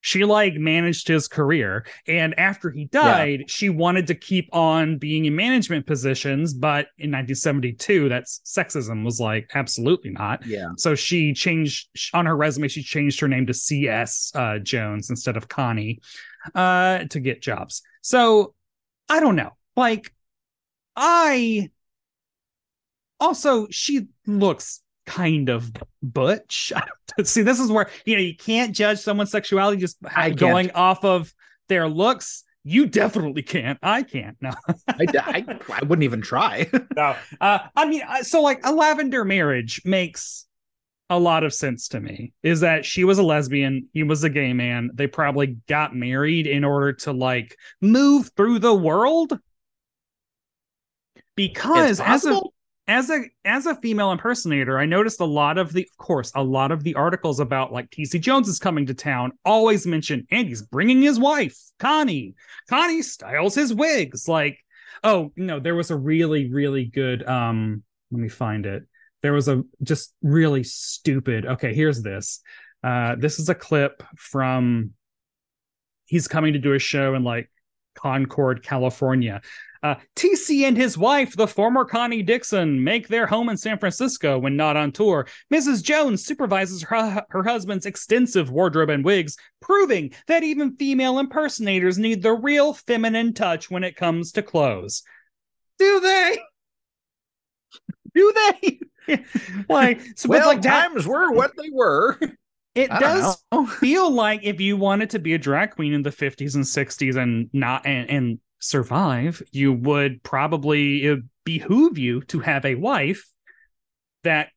[0.00, 3.46] she like managed his career and after he died yeah.
[3.48, 9.18] she wanted to keep on being in management positions but in 1972 that sexism was
[9.20, 13.54] like absolutely not yeah so she changed on her resume she changed her name to
[13.54, 16.00] cs uh, jones instead of connie
[16.54, 18.54] uh, to get jobs so
[19.08, 20.12] i don't know like
[20.96, 21.70] i
[23.20, 25.72] also she looks kind of
[26.02, 26.72] butch.
[27.24, 29.96] See, this is where you know you can't judge someone's sexuality just
[30.36, 31.32] going off of
[31.68, 32.44] their looks.
[32.64, 33.78] You definitely can't.
[33.82, 34.36] I can't.
[34.42, 34.50] No,
[34.88, 36.68] I, I, I, wouldn't even try.
[36.96, 40.46] no, uh, I mean, so like a lavender marriage makes
[41.10, 42.32] a lot of sense to me.
[42.42, 44.90] Is that she was a lesbian, he was a gay man.
[44.94, 49.38] They probably got married in order to like move through the world.
[51.36, 52.40] Because as a
[52.88, 56.42] as a as a female impersonator, I noticed a lot of the, of course, a
[56.42, 60.48] lot of the articles about like TC Jones is coming to town always mention and
[60.48, 62.34] he's bringing his wife Connie.
[62.68, 64.28] Connie styles his wigs.
[64.28, 64.58] Like,
[65.04, 67.26] oh no, there was a really really good.
[67.26, 68.84] Um, let me find it.
[69.22, 71.46] There was a just really stupid.
[71.46, 72.40] Okay, here's this.
[72.82, 74.92] Uh, this is a clip from.
[76.06, 77.50] He's coming to do a show in like
[77.94, 79.42] Concord, California.
[79.82, 84.38] Uh, TC and his wife, the former Connie Dixon, make their home in San Francisco
[84.38, 85.26] when not on tour.
[85.52, 85.82] Mrs.
[85.82, 92.22] Jones supervises her, her husband's extensive wardrobe and wigs, proving that even female impersonators need
[92.22, 95.04] the real feminine touch when it comes to clothes.
[95.78, 96.38] Do they?
[98.14, 98.80] Do they?
[99.68, 102.18] like, so, well, like times that, were what they were.
[102.74, 103.42] It does
[103.80, 107.16] feel like if you wanted to be a drag queen in the 50s and 60s
[107.16, 112.74] and not and, and survive, you would probably it would behoove you to have a
[112.74, 113.28] wife
[114.22, 114.50] that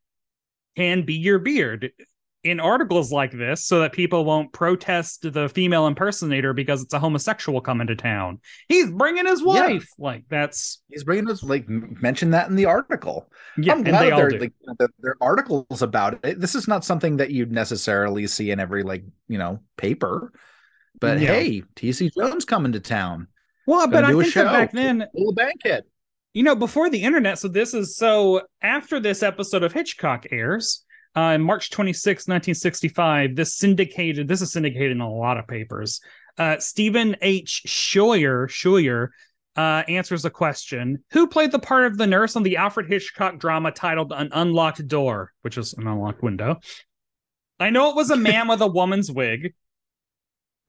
[0.76, 1.92] can be your beard
[2.44, 7.00] in articles like this so that people won't protest the female impersonator because it's a
[7.00, 8.40] homosexual coming to town.
[8.68, 9.88] He's bringing his wife.
[9.98, 10.06] Yeah.
[10.06, 13.32] Like that's he's bringing his like mention that in the article.
[13.58, 16.40] Yeah, I'm glad there like there are articles about it.
[16.40, 20.34] This is not something that you'd necessarily see in every like you know paper.
[21.00, 21.28] But yeah.
[21.28, 23.28] hey, TC Jones coming to town.
[23.68, 25.84] Well, but I think that back then, a bankhead.
[26.34, 27.40] You know, before the internet.
[27.40, 30.86] So this is so after this episode of Hitchcock airs,
[31.16, 36.02] uh, March 26, 1965, this syndicated, this is syndicated in a lot of papers.
[36.38, 37.64] Uh, Steven H.
[37.68, 39.10] Scheuer, Scheuer
[39.58, 43.38] uh, answers a question Who played the part of the nurse on the Alfred Hitchcock
[43.38, 46.60] drama titled An Unlocked Door, which is an unlocked window?
[47.60, 49.54] I know it was a man with a woman's wig.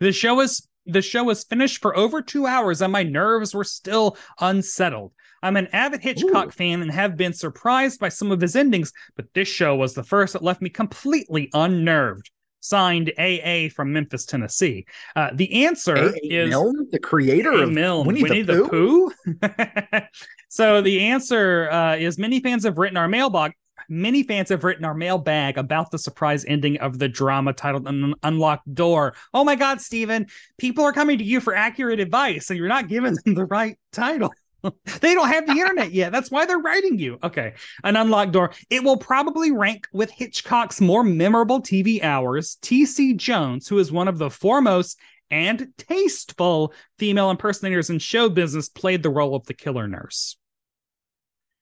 [0.01, 3.65] The show is the show was finished for over two hours and my nerves were
[3.65, 5.13] still unsettled.
[5.43, 6.51] I'm an avid Hitchcock Ooh.
[6.51, 10.03] fan and have been surprised by some of his endings, but this show was the
[10.03, 12.31] first that left me completely unnerved.
[12.61, 14.87] Signed AA from Memphis, Tennessee.
[15.17, 16.13] Uh, the answer A.
[16.23, 17.63] is Milne, the creator A.
[17.63, 19.11] of Milne, Winnie, Winnie the, the Pooh.
[19.25, 20.01] Pooh?
[20.49, 23.53] so the answer uh, is many fans have written our mailbag
[23.89, 28.15] Many fans have written our mailbag about the surprise ending of the drama titled An
[28.23, 29.15] Unlocked Door.
[29.35, 30.27] Oh my God, Steven,
[30.57, 33.79] people are coming to you for accurate advice, and you're not giving them the right
[33.93, 34.33] title.
[35.01, 36.13] they don't have the internet yet.
[36.13, 37.19] That's why they're writing you.
[37.23, 37.55] Okay.
[37.85, 38.53] An unlocked door.
[38.71, 42.57] It will probably rank with Hitchcock's more memorable TV hours.
[42.63, 43.15] T.C.
[43.15, 44.99] Jones, who is one of the foremost
[45.31, 50.37] and tasteful female impersonators in show business, played the role of the killer nurse.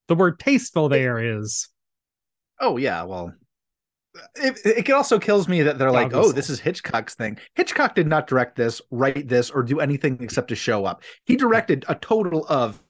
[0.08, 1.68] The word tasteful there is
[2.60, 3.32] Oh yeah, well,
[4.36, 7.38] it, it also kills me that they're like, oh, this is Hitchcock's thing.
[7.54, 11.02] Hitchcock did not direct this, write this, or do anything except to show up.
[11.24, 12.82] He directed a total of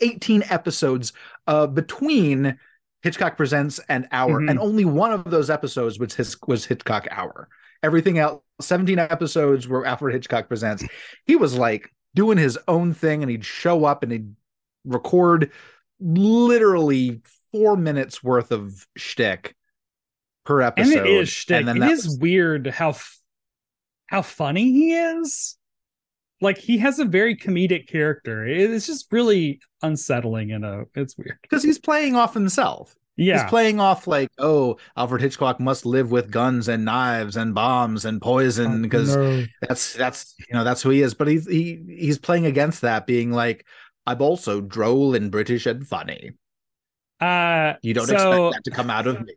[0.00, 1.12] 18 episodes
[1.46, 2.58] uh, between
[3.02, 4.50] Hitchcock Presents and Hour, Mhm.
[4.50, 7.48] and only one of those episodes was his was Hitchcock Hour.
[7.82, 10.84] Everything else, 17 episodes were Alfred Hitchcock Presents.
[11.24, 14.34] He was like doing his own thing, and he'd show up and he'd
[14.84, 15.52] record
[16.00, 17.20] literally
[17.52, 19.54] four minutes worth of shtick
[20.44, 20.96] per episode.
[20.98, 21.66] and it is shtick.
[21.66, 23.18] then It is weird how f-
[24.06, 25.56] how funny he is.
[26.40, 28.46] Like he has a very comedic character.
[28.46, 31.38] It's just really unsettling and a it's weird.
[31.42, 32.94] because he's playing off himself.
[33.18, 33.40] Yeah.
[33.42, 38.04] He's playing off like, oh, Alfred Hitchcock must live with guns and knives and bombs
[38.04, 39.44] and poison because Oh, No.
[39.62, 41.14] that's that's you know that's who he is.
[41.14, 43.64] But he's he he's playing against that, being like,
[44.06, 46.32] I'm also droll and British and funny.
[47.20, 49.32] uh You don't so, expect that to come out of me.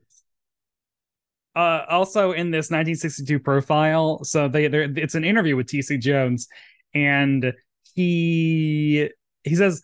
[1.56, 6.48] uh also in this 1962 profile so they they it's an interview with tc jones
[6.94, 7.54] and
[7.96, 9.10] he
[9.44, 9.82] he says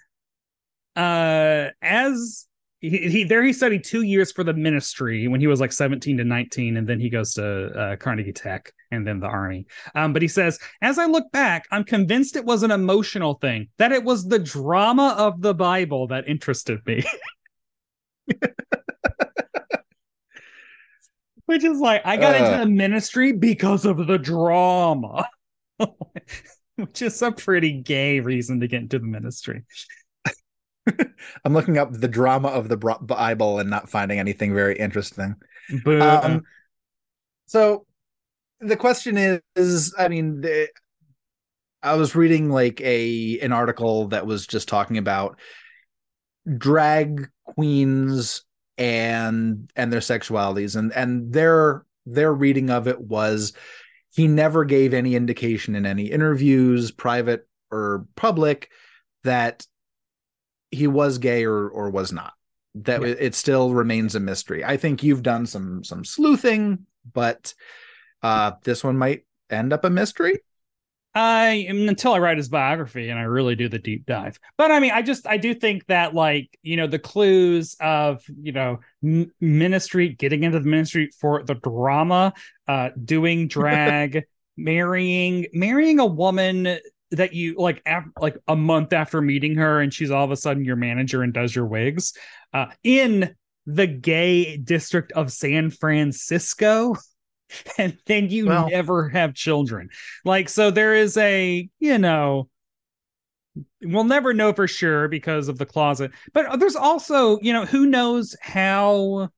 [0.95, 2.47] uh as
[2.80, 6.18] he, he there he studied two years for the ministry when he was like 17
[6.18, 9.66] to 19 and then he goes to uh, carnegie tech and then the army.
[9.95, 13.68] Um but he says as i look back i'm convinced it was an emotional thing
[13.78, 17.03] that it was the drama of the bible that interested me.
[21.45, 22.38] Which is like I got Uh.
[22.45, 25.28] into the ministry because of the drama,
[26.78, 29.63] which is a pretty gay reason to get into the ministry.
[31.45, 35.36] I'm looking up the drama of the Bible and not finding anything very interesting.
[35.86, 36.43] Um,
[37.47, 37.86] so
[38.59, 40.69] the question is, is I mean, the,
[41.82, 45.39] I was reading like a an article that was just talking about
[46.57, 48.43] drag queens
[48.78, 53.53] and and their sexualities and and their their reading of it was
[54.16, 58.70] he never gave any indication in any interviews private or public
[59.24, 59.66] that
[60.72, 62.34] he was gay or or was not.
[62.76, 63.16] That Yeah.
[63.20, 64.63] it, still remains a mystery.
[64.63, 67.53] I think you've done some some sleuthing but
[68.24, 70.39] uh this one might end up a mystery
[71.16, 74.38] I until I write his biography and I really do the deep dive.
[74.57, 78.22] But I mean, I just I do think that like you know the clues of
[78.41, 82.34] you know m- ministry, getting into the ministry for the drama,
[82.68, 84.26] uh, doing drag,
[84.57, 86.78] marrying, marrying a woman
[87.11, 90.36] that you like af- like a month after meeting her and she's all of a
[90.36, 92.13] sudden your manager and does your wigs
[92.53, 93.34] uh in
[93.68, 96.95] the gay district of San Francisco
[97.78, 99.89] and then you Well- never have children.
[100.24, 102.50] Like so there is a you know
[103.82, 107.86] we'll never know for sure because of the closet but there's also you know who
[107.86, 109.30] knows how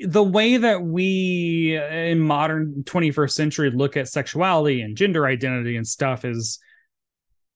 [0.00, 5.86] the way that we in modern 21st century look at sexuality and gender identity and
[5.86, 6.58] stuff is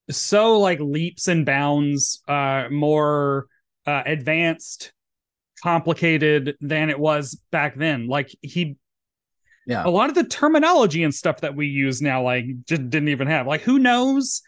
[0.09, 3.47] so like leaps and bounds uh more
[3.89, 4.93] uh advanced
[5.63, 8.07] complicated than it was back then.
[8.09, 8.77] Like he
[9.69, 9.87] yeah.
[9.87, 13.29] A lot of the terminology and stuff that we use now like just didn't even
[13.29, 13.47] have.
[13.47, 14.43] Like who knows?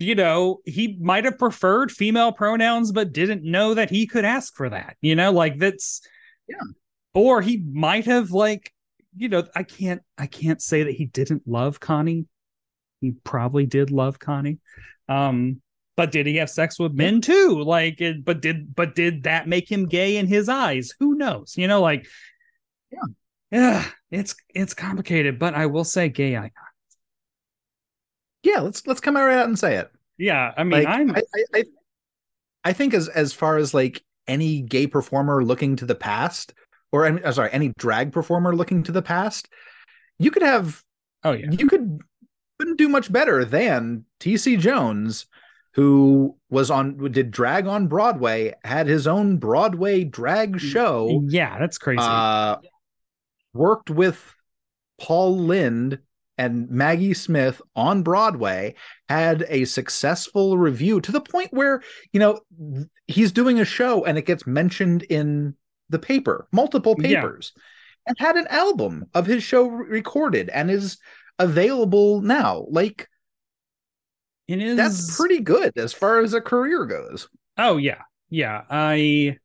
[0.00, 4.54] You know he might have preferred female pronouns but didn't know that he could ask
[4.56, 5.30] for that you know?
[5.32, 6.02] Like that's
[6.48, 6.56] Yeah.
[7.14, 8.72] or he might have like
[9.16, 12.26] you know i can't i can't say that he didn't love connie.
[13.00, 14.58] He probably did love connie.
[15.08, 15.62] Um
[15.96, 17.62] but did he have sex with men too?
[17.62, 20.92] Like it, but did but did that make him gay in his eyes?
[20.98, 21.54] Who knows?
[21.56, 22.08] You know like
[23.52, 26.50] yeah it's it's complicated but i will say gay icon
[28.42, 29.90] yeah let's let's come right out and say it.
[30.18, 31.64] Yeah i mean like i'm I, I I
[32.64, 36.54] I think as as far as like any gay performer looking to the past
[36.92, 39.48] or any, uh, sorry any drag performer looking to the past
[40.18, 40.82] you could have
[41.24, 41.50] oh yeah.
[41.50, 42.00] you could
[42.58, 45.26] couldn't do much better than TC Jones
[45.72, 51.22] who was on did drag on Broadway had his own Broadway drag show.
[51.26, 52.00] yeah that's crazy.
[52.00, 52.56] Uh
[53.54, 54.34] worked with
[55.00, 56.00] Paul Lynde
[56.36, 58.74] and Maggie Smith on Broadway,
[59.08, 61.80] had a successful review to the point where,
[62.12, 62.40] you know,
[63.06, 65.54] he's doing a show and it gets mentioned in
[65.90, 67.20] the paper, multiple Yeah.
[67.20, 67.52] papers,
[68.06, 70.98] and had an album of his show re- recorded and is
[71.38, 72.66] available now.
[72.68, 73.08] Like,
[74.48, 77.28] it is that's pretty good as far as a career goes.
[77.56, 78.62] Oh yeah, yeah.
[78.68, 79.38] I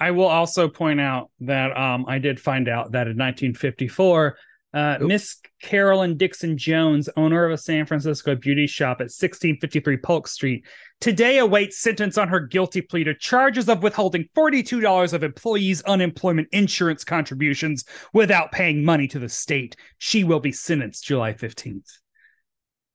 [0.00, 4.36] I will also point out that um I did find out that in 1954,
[4.72, 10.28] uh, Miss Carolyn Dixon Jones, owner of a San Francisco beauty shop at 1653 Polk
[10.28, 10.64] Street,
[11.00, 16.46] today awaits sentence on her guilty plea to charges of withholding $42 of employees' unemployment
[16.52, 17.84] insurance contributions
[18.14, 19.74] without paying money to the state.
[19.98, 21.90] She will be sentenced July 15th.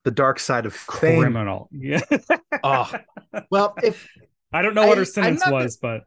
[0.06, 1.20] The dark side of fame.
[1.20, 1.70] Criminal.
[1.74, 2.00] Yeah.
[2.64, 2.90] Oh,
[3.52, 4.08] well, if
[4.54, 6.04] I don't know what I- her sentence was, but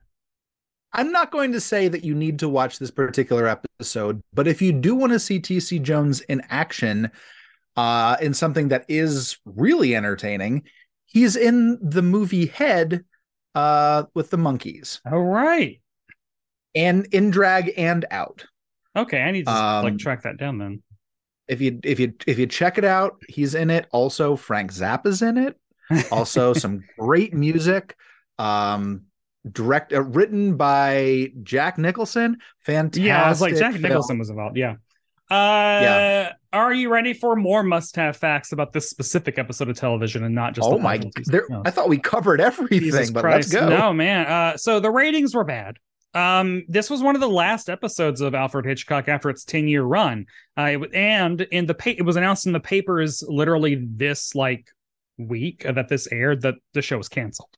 [0.98, 4.60] I'm not going to say that you need to watch this particular episode, but if
[4.60, 7.12] you do want to see TC Jones in action,
[7.76, 10.64] uh, in something that is really entertaining,
[11.06, 13.04] he's in the movie Head,
[13.54, 14.98] uh, with the Monkees.
[15.08, 15.80] All right.
[16.74, 18.44] And in drag and out.
[18.96, 20.82] Okay, I need to Um, like track that down then.
[21.46, 23.86] If you if you if you check it out, he's in it.
[23.92, 25.56] Also, Frank Zappa's in it.
[26.10, 27.94] Also, some great music.
[28.38, 29.02] Um,
[29.52, 32.38] direct uh, written by Jack Nicholson.
[32.64, 33.04] Fantastic.
[33.04, 33.82] Yeah, I was like Jack film.
[33.82, 34.56] Nicholson was involved.
[34.56, 34.74] Yeah.
[35.30, 36.32] Uh, Yeah.
[36.50, 40.54] Are you ready for more must-have facts about this specific episode of television and not
[40.54, 40.66] just?
[40.66, 40.98] Oh my!
[41.26, 41.62] There, No.
[41.66, 43.52] I thought we covered everything, Jesus but Christ.
[43.52, 43.68] let's go.
[43.68, 44.26] No, man.
[44.26, 45.76] Uh, so the ratings were bad.
[46.14, 49.82] Um, this was one of the last episodes of Alfred Hitchcock after its 10 year
[49.82, 50.24] run.
[50.56, 54.66] Uh, it, and in the pa- it was announced in the papers literally this like
[55.18, 57.50] week that this aired that the show was canceled.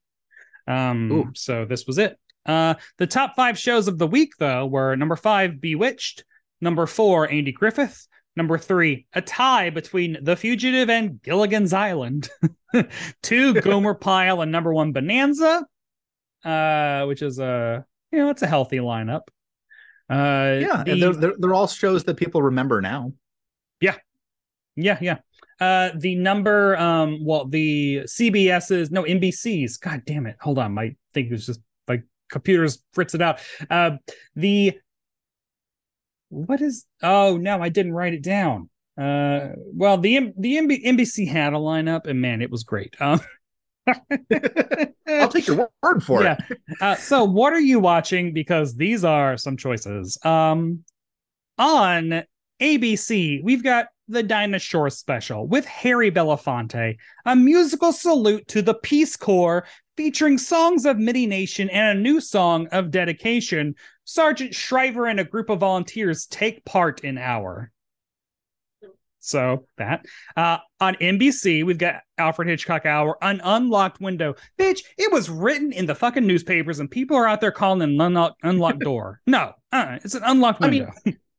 [0.71, 1.31] Um, Ooh.
[1.35, 2.18] so this was it.
[2.47, 6.25] Uh, the top five shows of the week though were number five, Bewitched,
[6.61, 8.07] number four, Andy Griffith,
[8.37, 12.29] number three, a tie between The Fugitive and Gilligan's Island,
[13.23, 15.66] two, Gomer Pyle, and number one, Bonanza
[16.45, 19.23] uh, which is a you know it's a healthy lineup.
[20.09, 23.12] Uh, Yeah, the- and they're, they're they're all shows that people remember now.
[23.81, 23.97] Yeah,
[24.77, 25.18] yeah, yeah.
[25.61, 29.76] Uh, the number, um, well, the CBS's no NBC's.
[29.76, 30.36] God damn it!
[30.41, 33.41] Hold on, my thing was just my computer's fritz it out.
[33.68, 33.93] Uh,
[34.34, 34.78] the
[36.30, 36.86] what is?
[37.03, 38.70] Oh no, I didn't write it down.
[39.01, 42.95] Uh, well, the M- the MB- NBC had a lineup, and man, it was great.
[43.01, 43.20] Um,
[43.86, 46.36] I'll take your word for yeah.
[46.49, 46.59] it.
[46.80, 48.32] Uh, so what are you watching?
[48.32, 50.18] Because these are some choices.
[50.24, 50.84] Um,
[51.59, 52.24] on
[52.61, 58.75] ABC, we've got the Dinah Shore special with Harry Belafonte, a musical salute to the
[58.75, 59.65] Peace Corps
[59.97, 63.75] featuring songs of Midi Nation and a new song of dedication.
[64.05, 67.71] Sargent Shriver and a group of volunteers take part in our.
[69.21, 70.07] So that
[70.37, 74.35] uh, on NBC, we've got Alfred Hitchcock Hour, an unlocked window.
[74.59, 78.01] Bitch, it was written in the fucking newspapers, and people are out there calling an
[78.01, 79.21] unlocked, unlocked door.
[79.27, 81.21] No, uh, it's an unlocked I mean, window.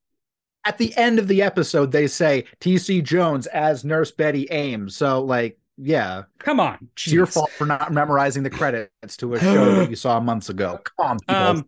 [0.65, 3.01] At the end of the episode, they say T.C.
[3.01, 4.95] Jones as Nurse Betty Ames.
[4.95, 9.39] So, like, yeah, Come on, it's your fault for not memorizing the credits to a
[9.39, 10.79] show that you saw months ago.
[10.97, 11.35] Come on, people.
[11.35, 11.65] Um,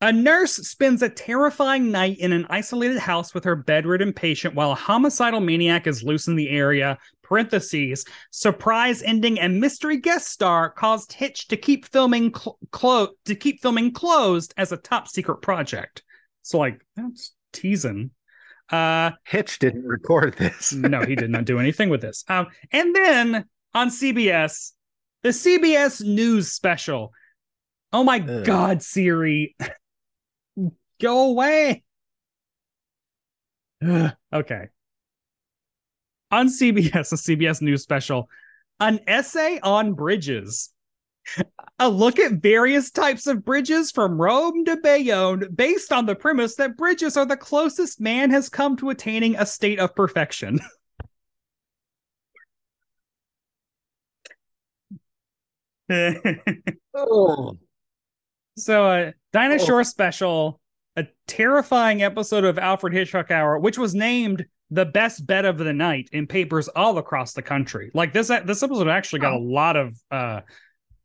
[0.00, 4.72] a nurse spends a terrifying night in an isolated house with her bedridden patient while
[4.72, 6.98] a homicidal maniac is loose in the area.
[7.22, 13.34] Parentheses, surprise ending and mystery guest star caused Hitch to keep filming cl- clo- to
[13.34, 16.02] keep filming closed as a top secret project.
[16.42, 18.10] So like that's teasing.
[18.70, 20.72] Uh Hitch didn't record this.
[20.72, 22.24] no, he did not do anything with this.
[22.28, 23.44] Um, and then
[23.74, 24.72] on CBS,
[25.22, 27.12] the CBS News special.
[27.92, 28.44] Oh my Ugh.
[28.44, 29.56] God, Siri,
[31.00, 31.82] go away.
[33.86, 34.68] Ugh, okay.
[36.30, 38.28] On CBS, a CBS News special,
[38.80, 40.70] an essay on bridges.
[41.78, 46.54] A look at various types of bridges from Rome to Bayonne, based on the premise
[46.56, 50.60] that bridges are the closest man has come to attaining a state of perfection.
[56.94, 57.58] Oh.
[58.56, 59.82] so, uh, Dinah Oh.
[59.82, 60.60] Special,
[60.96, 65.72] a terrifying episode of Alfred Hitchcock Hour, which was named the best bet of the
[65.72, 67.90] night in papers all across the country.
[67.94, 70.40] Like this, this episode actually got a lot of uh,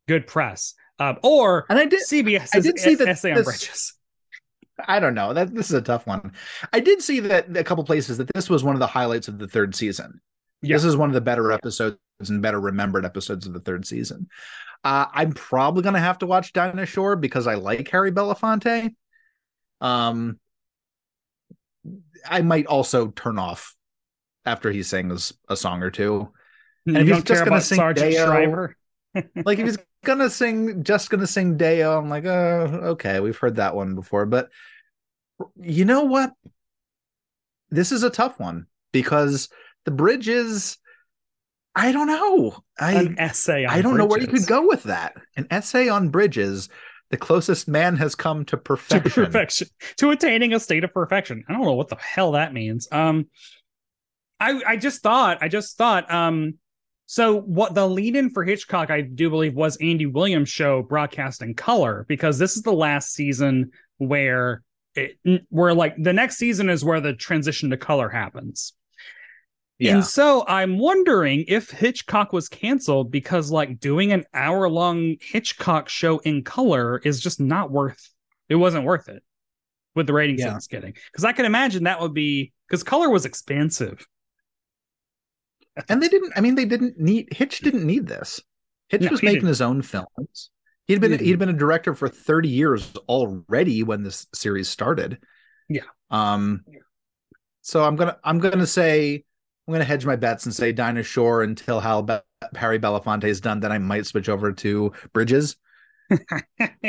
[0.09, 0.73] good press.
[0.99, 3.93] Um, or And I did CBS I did see that essay on this- bridges.
[4.87, 5.33] I don't know.
[5.33, 6.31] That this is a tough one.
[6.73, 9.37] I did see that a couple places that this was one of the highlights of
[9.37, 10.21] the third season.
[10.61, 10.75] Yeah.
[10.77, 14.29] This is one of the better episodes and better remembered episodes of the third season.
[14.83, 18.95] Uh, I'm probably gonna have to watch Dinah Shore because I like Harry Belafonte.
[19.81, 20.39] Um,
[22.29, 23.75] I might also turn off
[24.45, 26.31] after he sings a song or two.
[26.85, 28.75] You if he's just gonna sing Sargent Deo- Shriver?
[29.15, 33.55] Like if he's gonna sing, just gonna sing Deo, I'm like, oh, okay, we've heard
[33.55, 34.25] that one before.
[34.25, 34.49] But
[35.59, 36.33] you know what?
[37.69, 39.49] This is a tough one because
[39.85, 40.77] the bridge is.
[41.75, 42.63] I don't know.
[42.79, 45.13] I An essay on I don't know where you could go with that.
[45.37, 46.67] An essay on bridges.
[47.09, 49.25] The closest man has come to to perfection.
[49.25, 49.67] perfection
[49.97, 53.25] to attaining a state of perfection i don't know what the hell that means um
[54.39, 56.53] i i just thought i just thought um
[57.11, 61.41] so what the lead in for hitchcock i do believe was andy williams show broadcast
[61.41, 64.61] in color because this is the last season where
[64.93, 65.17] it
[65.49, 68.73] where like the next season is where the transition to color happens
[69.79, 69.95] Yeah.
[69.95, 75.87] and so I'm wondering if Hitchcock was canceled because like doing an hour long Hitchcock
[75.89, 78.09] show in color is just not worth
[78.49, 79.23] It wasn't worth it
[79.95, 80.51] with the ratings Yeah.
[80.51, 80.93] it was getting.
[81.11, 84.05] Because I can imagine that would be because color was expensive.
[85.87, 86.33] And they didn't.
[86.35, 87.59] I mean, they didn't need Hitch.
[87.59, 88.41] Didn't need this.
[88.89, 89.49] Hitch No, was making didn't.
[89.49, 90.49] his own films.
[90.87, 95.19] He'd been he'd been a director for thirty years already when this series started.
[95.69, 95.83] Yeah.
[96.09, 96.63] Um.
[97.61, 99.23] So I'm gonna I'm gonna say
[99.67, 102.19] I'm gonna hedge my bets and say Dinah Shore until Hal Be-
[102.55, 103.59] Harry Belafonte is done.
[103.59, 105.55] Then I might switch over to Bridges.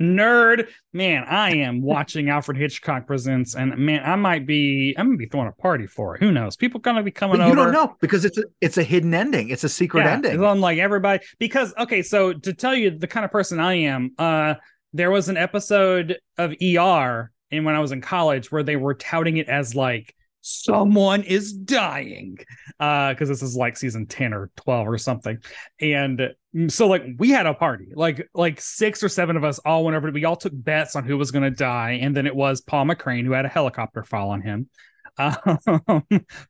[0.00, 5.16] Nerd, man, I am watching Alfred Hitchcock Presents, and man, I might be, I'm gonna
[5.16, 6.20] be throwing a party for it.
[6.22, 6.56] Who knows?
[6.56, 7.56] People gonna be coming But you over.
[7.56, 9.48] don't know because it's a it's a hidden ending.
[9.50, 10.44] It's a secret Yeah, ending.
[10.44, 14.12] I'm like everybody because okay, so to tell you the kind of person I am,
[14.18, 14.54] uh,
[14.92, 18.94] there was an episode of ER, and when I was in college, where they were
[18.94, 22.38] touting it as like someone is dying,
[22.78, 25.38] uh, because this is like season ten or twelve or something,
[25.80, 26.34] and
[26.68, 29.96] so like we had a party, like like six or seven of us all went
[29.96, 30.10] over.
[30.10, 32.86] We all took bets on who was going to die, and then it was Paul
[32.86, 34.68] McCrane who had a helicopter fall on him.
[35.18, 36.02] Um,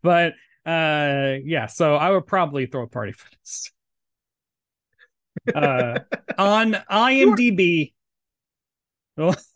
[0.03, 0.35] but
[0.67, 3.73] uh yeah so i would probably throw a party for this.
[5.55, 6.01] Uh
[6.39, 7.93] on imdb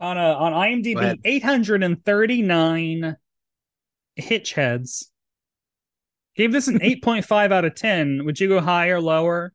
[0.00, 3.16] on a on imdb 839
[4.16, 5.10] hitch heads
[6.38, 9.52] gave this an 8.5 out of 10 would you go higher or lower?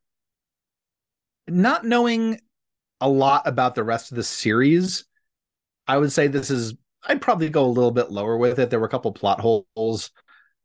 [1.47, 2.39] Not knowing
[3.01, 5.05] a lot about the rest of the series,
[5.87, 6.75] I would say this is
[7.05, 8.69] I'd probably go a little bit lower with it.
[8.69, 10.11] There were a couple plot holes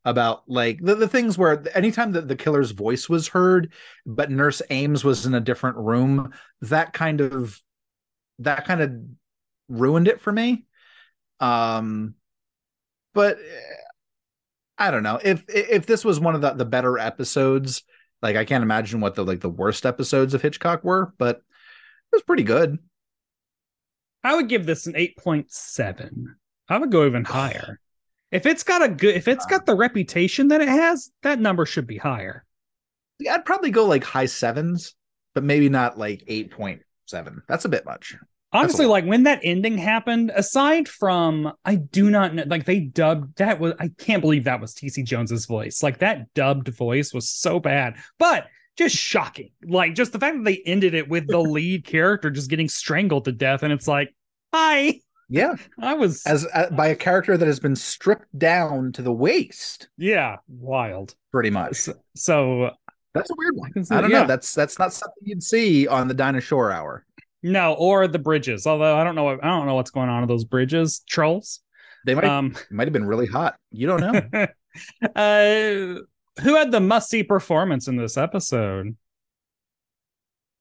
[0.05, 3.73] about like the, the things where anytime that the killer's voice was heard,
[4.05, 6.31] but Nurse Ames was in a different room,
[6.61, 7.61] that kind of
[8.39, 8.91] that kind of
[9.69, 10.65] ruined it for me.
[11.39, 12.15] Um
[13.13, 13.75] but eh,
[14.77, 15.19] I don't know.
[15.23, 17.83] If if this was one of the, the better episodes,
[18.21, 22.15] like I can't imagine what the like the worst episodes of Hitchcock were, but it
[22.15, 22.79] was pretty good.
[24.23, 26.25] i would give this an 8.7
[26.67, 27.79] i would go even higher
[28.31, 31.65] if it's got a good if it's got the reputation that it has that number
[31.65, 32.45] should be higher
[33.29, 34.95] I'd probably go like high sevens,
[35.33, 37.41] but maybe not like eight point seven.
[37.47, 38.15] That's a bit much.
[38.51, 43.37] Honestly like when that ending happened aside from i do not know like they dubbed
[43.37, 47.29] that was i can't believe that was tc jones's voice like that dubbed voice was
[47.29, 48.47] so bad but
[48.77, 52.49] just shocking like just the fact that they ended it with the lead character just
[52.49, 54.13] getting strangled to death and it's like
[54.53, 59.01] hi Yeah, i was as uh, by a character that has been stripped down to
[59.01, 61.75] the waist, yeah wild pretty much.
[61.75, 62.71] so, so
[63.13, 63.71] That's a weird one.
[63.91, 64.21] I don't yeah.
[64.21, 64.27] know.
[64.27, 67.05] That's that's not something you'd see on the Dinah Shore Hour.
[67.41, 70.29] No or the bridges although i don't know i don't know what's going on with
[70.29, 71.61] those bridges trolls
[72.05, 73.55] They might um might have been really hot.
[73.71, 74.47] You don't know.
[75.15, 75.99] uh
[76.41, 78.95] who had the must-see performance in this episode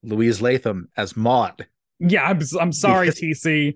[0.02, 1.66] Louise Latham as Maud.
[1.98, 3.74] Yeah, I'm I'm sorry, TC.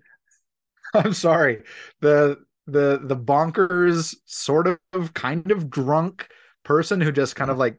[0.95, 1.63] I'm sorry.
[2.01, 6.29] The the the bonkers sort of kind of drunk
[6.65, 7.79] person who just kind of like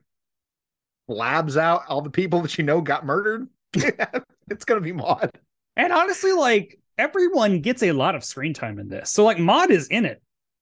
[1.07, 3.47] blabs out all the people that you know got murdered.
[4.49, 5.31] it's gonna be Maud.
[5.75, 9.11] And honestly, like everyone gets a lot of screen time in this.
[9.11, 10.21] So like Maud is in it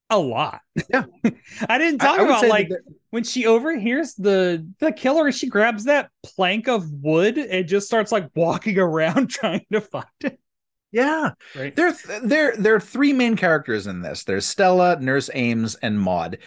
[0.09, 0.61] a lot.
[0.89, 1.05] Yeah.
[1.69, 2.69] I didn't talk I would about like
[3.09, 8.11] when she overhears the the killer she grabs that plank of wood and just starts
[8.11, 10.39] like walking around trying to find it.
[10.91, 11.75] yeah, Right.
[11.75, 11.93] there
[12.23, 14.23] there there are three main characters in this.
[14.23, 16.37] There's Stella, Nurse Ames, and Maud.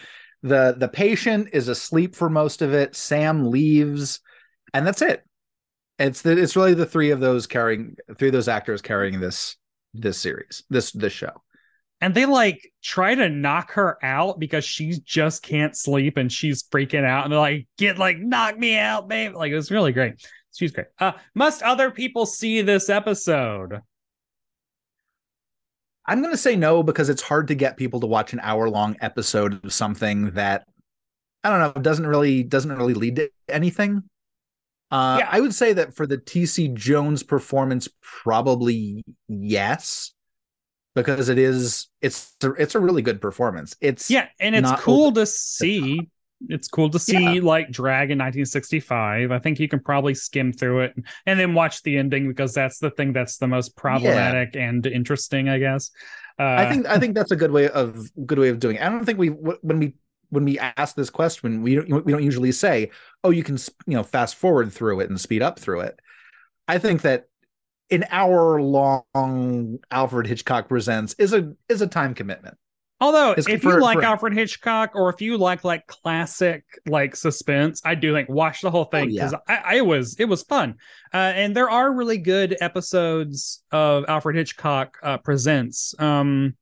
[0.43, 2.94] the The patient is asleep for most of it.
[2.97, 4.20] Sam leaves,
[4.74, 5.24] and that's it.
[5.99, 9.57] It's the it's really the three of those carrying three of those actors carrying this
[9.93, 11.43] this series this this show.
[12.01, 16.65] And they like try to knock her out because she just can't sleep and she's
[16.65, 17.25] freaking out.
[17.25, 19.35] And they're like, get like knock me out, babe.
[19.35, 20.15] Like it was really great.
[20.53, 20.89] She's great.
[20.99, 23.81] Uh must other people see this episode?
[26.07, 28.69] I'm going to say no because it's hard to get people to watch an hour
[28.69, 30.66] long episode of something that
[31.43, 34.03] I don't know doesn't really doesn't really lead to anything.
[34.90, 35.28] Uh, Yeah.
[35.31, 40.12] I would say that for the TC Jones performance, probably yes,
[40.94, 43.74] because it is it's a, it's a really good performance.
[43.81, 46.09] It's Yeah, and it's cool to see.
[46.48, 47.40] It's cool to see Yeah.
[47.43, 49.32] like drag in 1965.
[49.32, 50.94] I think you can probably skim through it
[51.27, 55.48] and then watch the ending because that's the thing that's the most problematic and interesting,
[55.48, 55.90] I guess.
[56.39, 58.82] Uh, I think I think that's a good way of good way of doing it.
[58.82, 59.94] I don't think we when we
[60.31, 62.91] when we ask this question we don't, we don't usually say
[63.23, 63.57] oh you can
[63.87, 65.99] you know fast forward through it and speed up through it.
[66.69, 67.29] I think that
[67.91, 72.57] an hour long Alfred Hitchcock presents is a is a time commitment.
[73.01, 76.65] Although, It's if for- you like for- Alfred Hitchcock, or if you like like classic
[76.87, 79.25] like suspense, I do think watch the whole thing Oh, yeah.
[79.27, 80.77] because I, I was it was fun,
[81.13, 85.95] uh, and there are really good episodes of Alfred Hitchcock uh, presents.
[85.99, 86.57] Um,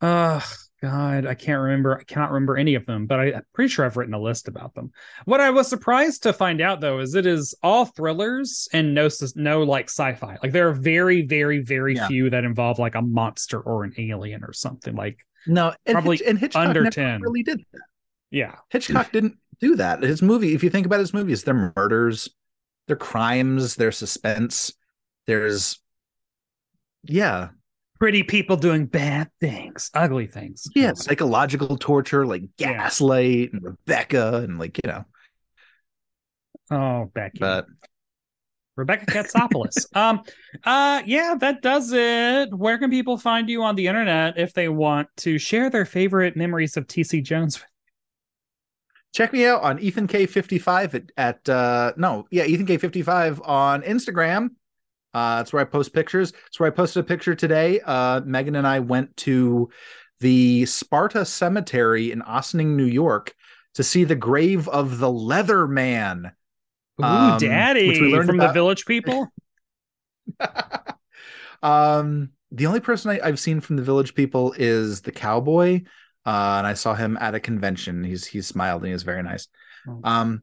[0.00, 0.40] uh
[0.82, 1.96] God, I can't remember.
[1.96, 4.48] I cannot remember any of them, but I, I'm pretty sure I've written a list
[4.48, 4.90] about them.
[5.26, 9.08] What I was surprised to find out though is it is all thrillers and no
[9.36, 10.38] no like sci-fi.
[10.42, 12.08] Like there are very, very, very Yeah.
[12.08, 14.96] few that involve like a monster or an alien or something.
[14.96, 17.20] Like No, and, Probably Hitch- and Hitchcock under never 10.
[17.22, 17.80] really did that.
[18.32, 20.02] yeah, Hitchcock didn't do that.
[20.02, 22.28] His movie, if you think about his movies, they're murders,
[22.88, 24.72] they're crimes, they're suspense.
[25.28, 25.78] There's,
[27.04, 27.50] yeah,
[28.02, 30.66] pretty people doing bad things, ugly things.
[30.74, 32.72] yeah, psychological torture like Yeah.
[32.72, 35.04] Gaslight and Rebecca and like you know.
[36.72, 37.38] Oh, Becky.
[37.38, 37.66] But
[38.74, 39.86] Rebecca Katsopolis.
[39.94, 40.22] um,
[40.64, 42.52] uh, yeah, that does it.
[42.52, 46.36] Where can people find you on the internet if they want to share their favorite
[46.36, 47.64] memories of TC Jones?
[49.14, 54.48] check me out on Ethan K55 at, at uh no, yeah, Ethan K55 on Instagram.
[55.14, 56.32] Uh that's where I post pictures.
[56.32, 57.80] That's where I posted a picture today.
[57.84, 59.70] Uh Megan and I went to
[60.20, 63.34] the Sparta Cemetery in Ossining, New York
[63.74, 66.32] to see the grave of the Leather Man.
[67.00, 69.28] Ooh, Um, Daddy which we learned from the Village People.
[71.62, 75.82] um the only person I, I've seen from the village people is the cowboy
[76.26, 79.22] uh and i saw him at a convention he's he smiled and he was very
[79.22, 79.48] nice
[79.88, 79.98] Oh.
[80.04, 80.42] um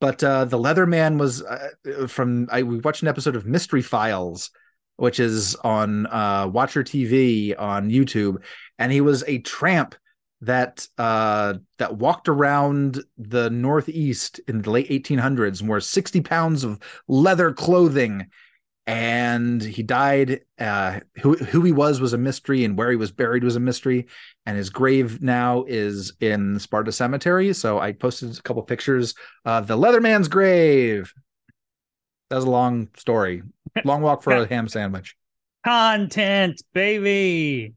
[0.00, 3.82] but uh the leather man was uh, from i we watched an episode of mystery
[3.82, 4.50] files
[4.96, 8.42] which is on uh watcher tv on youtube.
[8.78, 9.94] And he was a tramp
[10.42, 16.62] that uh that walked around the northeast in the late 1800s and wore 60 pounds
[16.62, 16.78] of
[17.08, 18.26] leather clothing
[18.86, 23.10] and he died uh who who he was was a mystery and where he was
[23.10, 24.06] buried was a mystery.
[24.46, 27.52] And his grave now is in Sparta Cemetery.
[27.52, 29.14] So I posted a couple pictures
[29.44, 31.12] of the Leatherman's grave.
[32.30, 33.42] That was a long story.
[33.84, 35.16] Long walk for a ham sandwich.
[35.62, 37.74] Content, baby.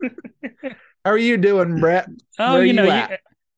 [0.02, 2.08] how are you doing Brett?
[2.38, 3.16] Oh, you you know, you,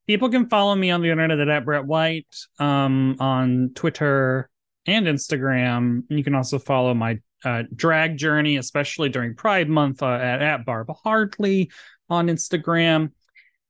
[0.08, 4.50] people can follow me on the internet at, at Brett White, um, on Twitter
[4.86, 6.04] and Instagram.
[6.08, 10.64] You can also follow my uh, drag journey, especially during Pride Month, uh, at, at
[10.64, 11.70] Barb Hardly
[12.08, 13.12] on Instagram.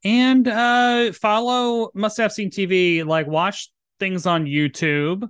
[0.04, 3.04] And uh, follow Must Have Seen TV.
[3.04, 5.28] Like, watch things on YouTube.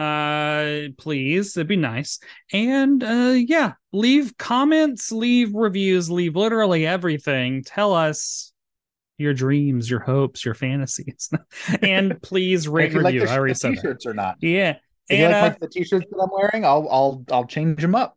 [0.00, 2.20] Uh, please, it'd be nice.
[2.52, 7.62] And uh, yeah, leave comments, leave reviews, leave literally everything.
[7.64, 8.52] Tell us
[9.18, 11.30] your dreams, your hopes, your fantasies,
[11.82, 13.28] and please rate you like review.
[13.28, 14.76] I already said t-shirts or not Yeah,
[15.10, 18.16] if you like uh, the t-shirts that I'm wearing I'll I'll I'll change them up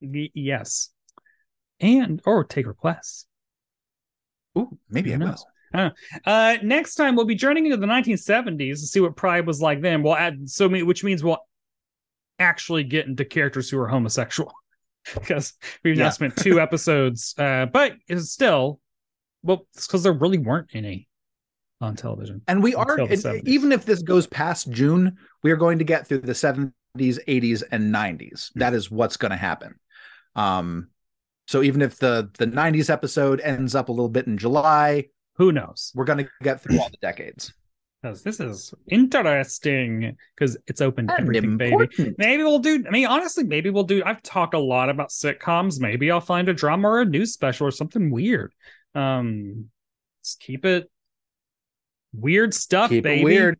[0.00, 0.90] y- yes,
[1.80, 3.26] and or take requests.
[4.58, 5.34] Ooh, maybe I No.
[5.74, 5.92] will
[6.26, 9.80] Uh, next time we'll be journeying into the 1970s to see what Pride was like
[9.80, 10.02] then.
[10.02, 11.38] We'll add so many, which means we'll
[12.38, 14.52] actually get into characters who are homosexual
[15.14, 17.34] because we've now spent two episodes.
[17.38, 18.80] Uh, but it's still
[19.42, 21.08] well, it's because there really weren't any
[21.82, 22.40] on television.
[22.48, 26.06] And we are, and even if this goes past June, we are going to get
[26.06, 28.50] through the 70s, 80s, and 90s.
[28.54, 29.74] That is what's going to happen.
[30.36, 30.88] Um,
[31.48, 35.52] so even if the the 90s episode ends up a little bit in July, Who
[35.52, 35.92] knows?
[35.94, 37.52] we're going to get through all the decades.
[38.02, 42.14] Because this is interesting because it's open to And everything, baby.
[42.18, 42.82] Maybe we'll do.
[42.84, 44.02] I mean, honestly, maybe we'll do.
[44.04, 45.78] I've talked a lot about sitcoms.
[45.78, 48.52] Maybe I'll find a drama or a news special or something weird.
[48.96, 49.66] Um,
[50.24, 50.90] just keep it
[52.14, 53.20] weird stuff, Keep baby.
[53.20, 53.58] it weird.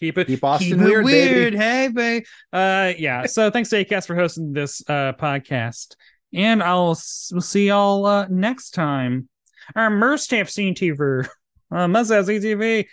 [0.00, 1.34] Keep it Keep Austin keep it weird, baby.
[1.40, 1.54] weird.
[1.54, 2.24] Hey, babe.
[2.52, 3.24] Uh, yeah.
[3.26, 5.96] So thanks to Acast for hosting this uh podcast,
[6.34, 9.28] and I'll s- we'll see y'all uh, next time.
[9.74, 11.26] Our Merst have seen TV.
[11.70, 11.88] Uh,
[12.26, 12.86] seen TV.